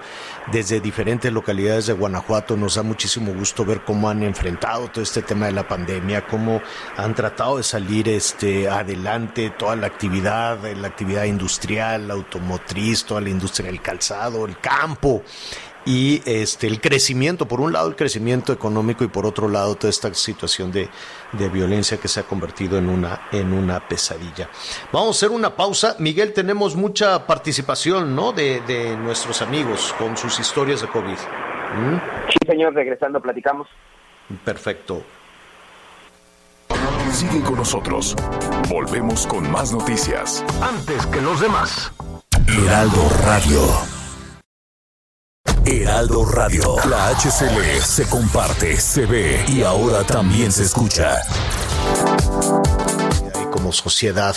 [0.49, 5.23] desde diferentes localidades de Guanajuato, nos da muchísimo gusto ver cómo han enfrentado todo este
[5.23, 6.61] tema de la pandemia, cómo
[6.95, 13.19] han tratado de salir este, adelante toda la actividad, la actividad industrial, la automotriz, toda
[13.19, 15.21] la industria del calzado, el campo
[15.85, 19.89] y este el crecimiento, por un lado el crecimiento económico y por otro lado toda
[19.89, 20.89] esta situación de,
[21.51, 24.49] violencia que se ha convertido en una, en una pesadilla.
[24.91, 25.95] Vamos a hacer una pausa.
[25.99, 28.31] Miguel, tenemos mucha participación ¿no?
[28.31, 31.11] de, de nuestros amigos con sus historias de COVID.
[31.11, 31.95] ¿Mm?
[32.29, 33.67] Sí, señor, regresando platicamos.
[34.43, 35.03] Perfecto.
[37.11, 38.15] Sigue con nosotros.
[38.69, 40.45] Volvemos con más noticias.
[40.61, 41.91] Antes que los demás.
[42.47, 43.98] Heraldo Radio.
[45.69, 46.75] Heraldo Radio.
[46.89, 51.21] La HCL se comparte, se ve y ahora también se escucha.
[53.51, 54.35] Como sociedad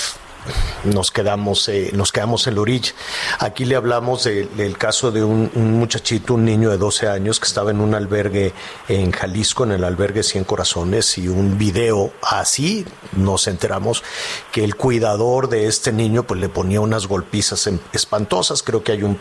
[0.84, 2.92] nos quedamos, eh, nos quedamos en la orilla.
[3.38, 7.70] Aquí le hablamos del caso de un, muchachito, un niño de 12 años que estaba
[7.70, 8.52] en un albergue
[8.88, 14.02] en Jalisco, en el albergue Cien Corazones, y un video así nos enteramos
[14.50, 18.62] que el cuidador de este niño pues le ponía unas golpizas espantosas.
[18.62, 19.16] Creo que hay un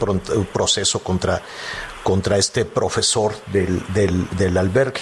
[0.52, 1.42] proceso contra,
[2.04, 5.02] contra este profesor del, del, albergue.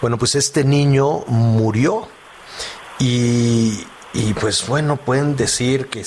[0.00, 2.08] Bueno, pues este niño murió
[2.98, 6.04] y, y, pues bueno, pueden decir que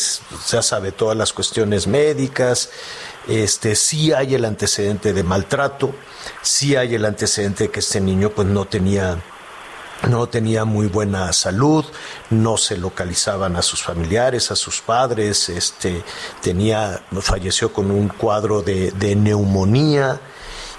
[0.48, 2.70] ya sabe todas las cuestiones médicas,
[3.28, 5.94] este, sí hay el antecedente de maltrato,
[6.42, 9.22] sí hay el antecedente de que este niño pues no tenía
[10.08, 11.86] no tenía muy buena salud,
[12.30, 16.04] no se localizaban a sus familiares, a sus padres, este,
[16.42, 20.22] tenía, falleció con un cuadro de, de neumonía,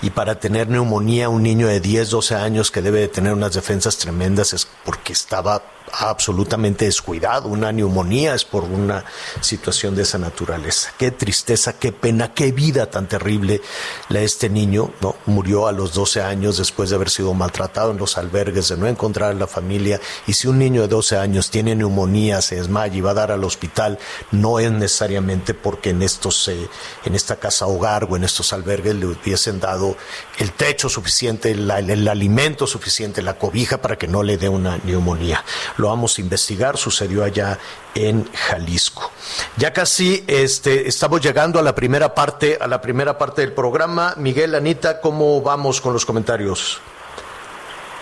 [0.02, 3.52] y para tener neumonía un niño de 10, 12 años que debe de tener unas
[3.52, 5.62] defensas tremendas es porque estaba
[5.92, 7.48] absolutamente descuidado.
[7.48, 9.04] Una neumonía es por una
[9.40, 10.92] situación de esa naturaleza.
[10.98, 13.60] Qué tristeza, qué pena, qué vida tan terrible
[14.08, 15.16] la este niño, ¿no?
[15.26, 18.86] Murió a los 12 años después de haber sido maltratado en los albergues, de no
[18.86, 20.00] encontrar la familia.
[20.26, 23.32] Y si un niño de 12 años tiene neumonía, se desmaya y va a dar
[23.32, 23.98] al hospital,
[24.30, 26.68] no es necesariamente porque en estos, eh,
[27.04, 29.96] en esta casa hogar o en estos albergues le hubiesen dado
[30.38, 35.44] el techo suficiente, el alimento suficiente, la cobija para que no le dé una neumonía
[35.80, 37.58] lo vamos a investigar, sucedió allá
[37.94, 39.10] en Jalisco.
[39.56, 44.14] Ya casi este, estamos llegando a la primera parte, a la primera parte del programa.
[44.16, 46.80] Miguel, Anita, ¿cómo vamos con los comentarios?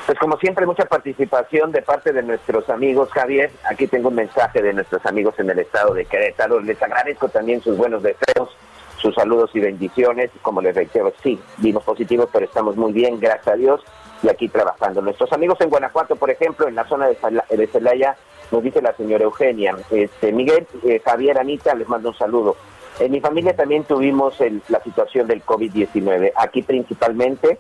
[0.06, 3.50] Pues como siempre, mucha participación de parte de nuestros amigos, Javier.
[3.70, 6.60] Aquí tengo un mensaje de nuestros amigos en el estado de Querétaro.
[6.60, 8.48] Les agradezco también sus buenos deseos,
[8.96, 10.30] sus saludos y bendiciones.
[10.40, 13.82] Como les reitero, sí, vimos positivos, pero estamos muy bien, gracias a Dios
[14.22, 15.00] y aquí trabajando.
[15.02, 18.16] Nuestros amigos en Guanajuato, por ejemplo, en la zona de Celaya,
[18.50, 19.76] nos dice la señora Eugenia.
[19.90, 22.56] Este, Miguel, eh, Javier, Anita, les mando un saludo.
[22.98, 24.36] En mi familia también tuvimos
[24.68, 26.32] la situación del COVID-19.
[26.34, 27.58] Aquí principalmente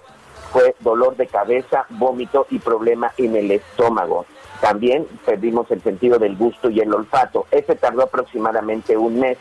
[0.52, 4.26] fue dolor de cabeza, vómito y problema en el estómago.
[4.60, 7.46] También perdimos el sentido del gusto y el olfato.
[7.52, 9.38] Ese tardó aproximadamente un mes.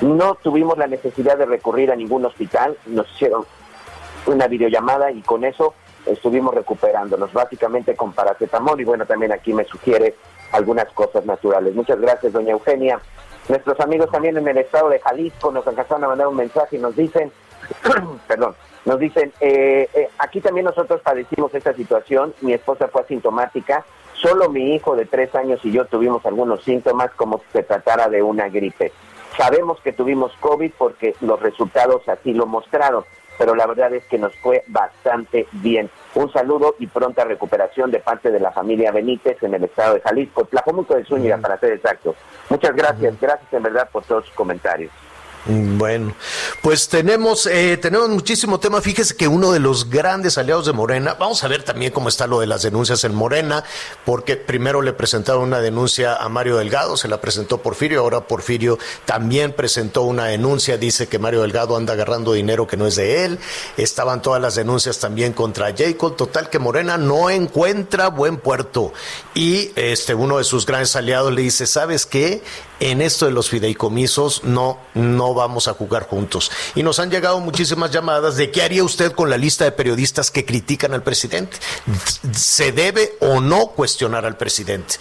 [0.00, 2.78] No tuvimos la necesidad de recurrir a ningún hospital.
[2.86, 3.44] Nos hicieron
[4.26, 5.74] una videollamada y con eso
[6.08, 10.14] estuvimos recuperándonos, básicamente con paracetamol y bueno, también aquí me sugiere
[10.52, 11.74] algunas cosas naturales.
[11.74, 13.00] Muchas gracias, doña Eugenia.
[13.48, 16.80] Nuestros amigos también en el estado de Jalisco nos alcanzaron a mandar un mensaje y
[16.80, 17.32] nos dicen,
[18.28, 18.54] perdón,
[18.84, 23.84] nos dicen, eh, eh, aquí también nosotros padecimos esta situación, mi esposa fue asintomática,
[24.14, 28.08] solo mi hijo de tres años y yo tuvimos algunos síntomas como si se tratara
[28.08, 28.92] de una gripe.
[29.36, 33.04] Sabemos que tuvimos COVID porque los resultados así lo mostraron,
[33.38, 35.88] pero la verdad es que nos fue bastante bien.
[36.14, 40.00] Un saludo y pronta recuperación de parte de la familia Benítez en el estado de
[40.00, 42.14] Jalisco, Tlajomulco de Zúñiga, para ser exacto.
[42.50, 44.90] Muchas gracias, gracias en verdad por todos sus comentarios.
[45.50, 46.14] Bueno,
[46.60, 48.82] pues tenemos, eh, tenemos muchísimo tema.
[48.82, 52.26] Fíjese que uno de los grandes aliados de Morena, vamos a ver también cómo está
[52.26, 53.64] lo de las denuncias en Morena,
[54.04, 58.78] porque primero le presentaron una denuncia a Mario Delgado, se la presentó Porfirio, ahora Porfirio
[59.06, 63.24] también presentó una denuncia, dice que Mario Delgado anda agarrando dinero que no es de
[63.24, 63.38] él.
[63.78, 68.92] Estaban todas las denuncias también contra Jacob, total que Morena no encuentra buen puerto.
[69.34, 72.42] Y este uno de sus grandes aliados le dice, ¿sabes qué?
[72.80, 76.50] En esto de los fideicomisos no, no vamos a jugar juntos.
[76.74, 80.30] Y nos han llegado muchísimas llamadas de qué haría usted con la lista de periodistas
[80.30, 81.56] que critican al presidente.
[82.32, 84.96] ¿Se debe o no cuestionar al presidente?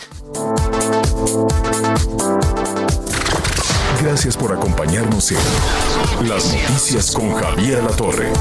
[4.01, 8.31] Gracias por acompañarnos en Las Noticias con Javier La Torre.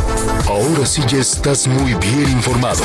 [0.47, 2.85] Ahora sí ya estás muy bien informado.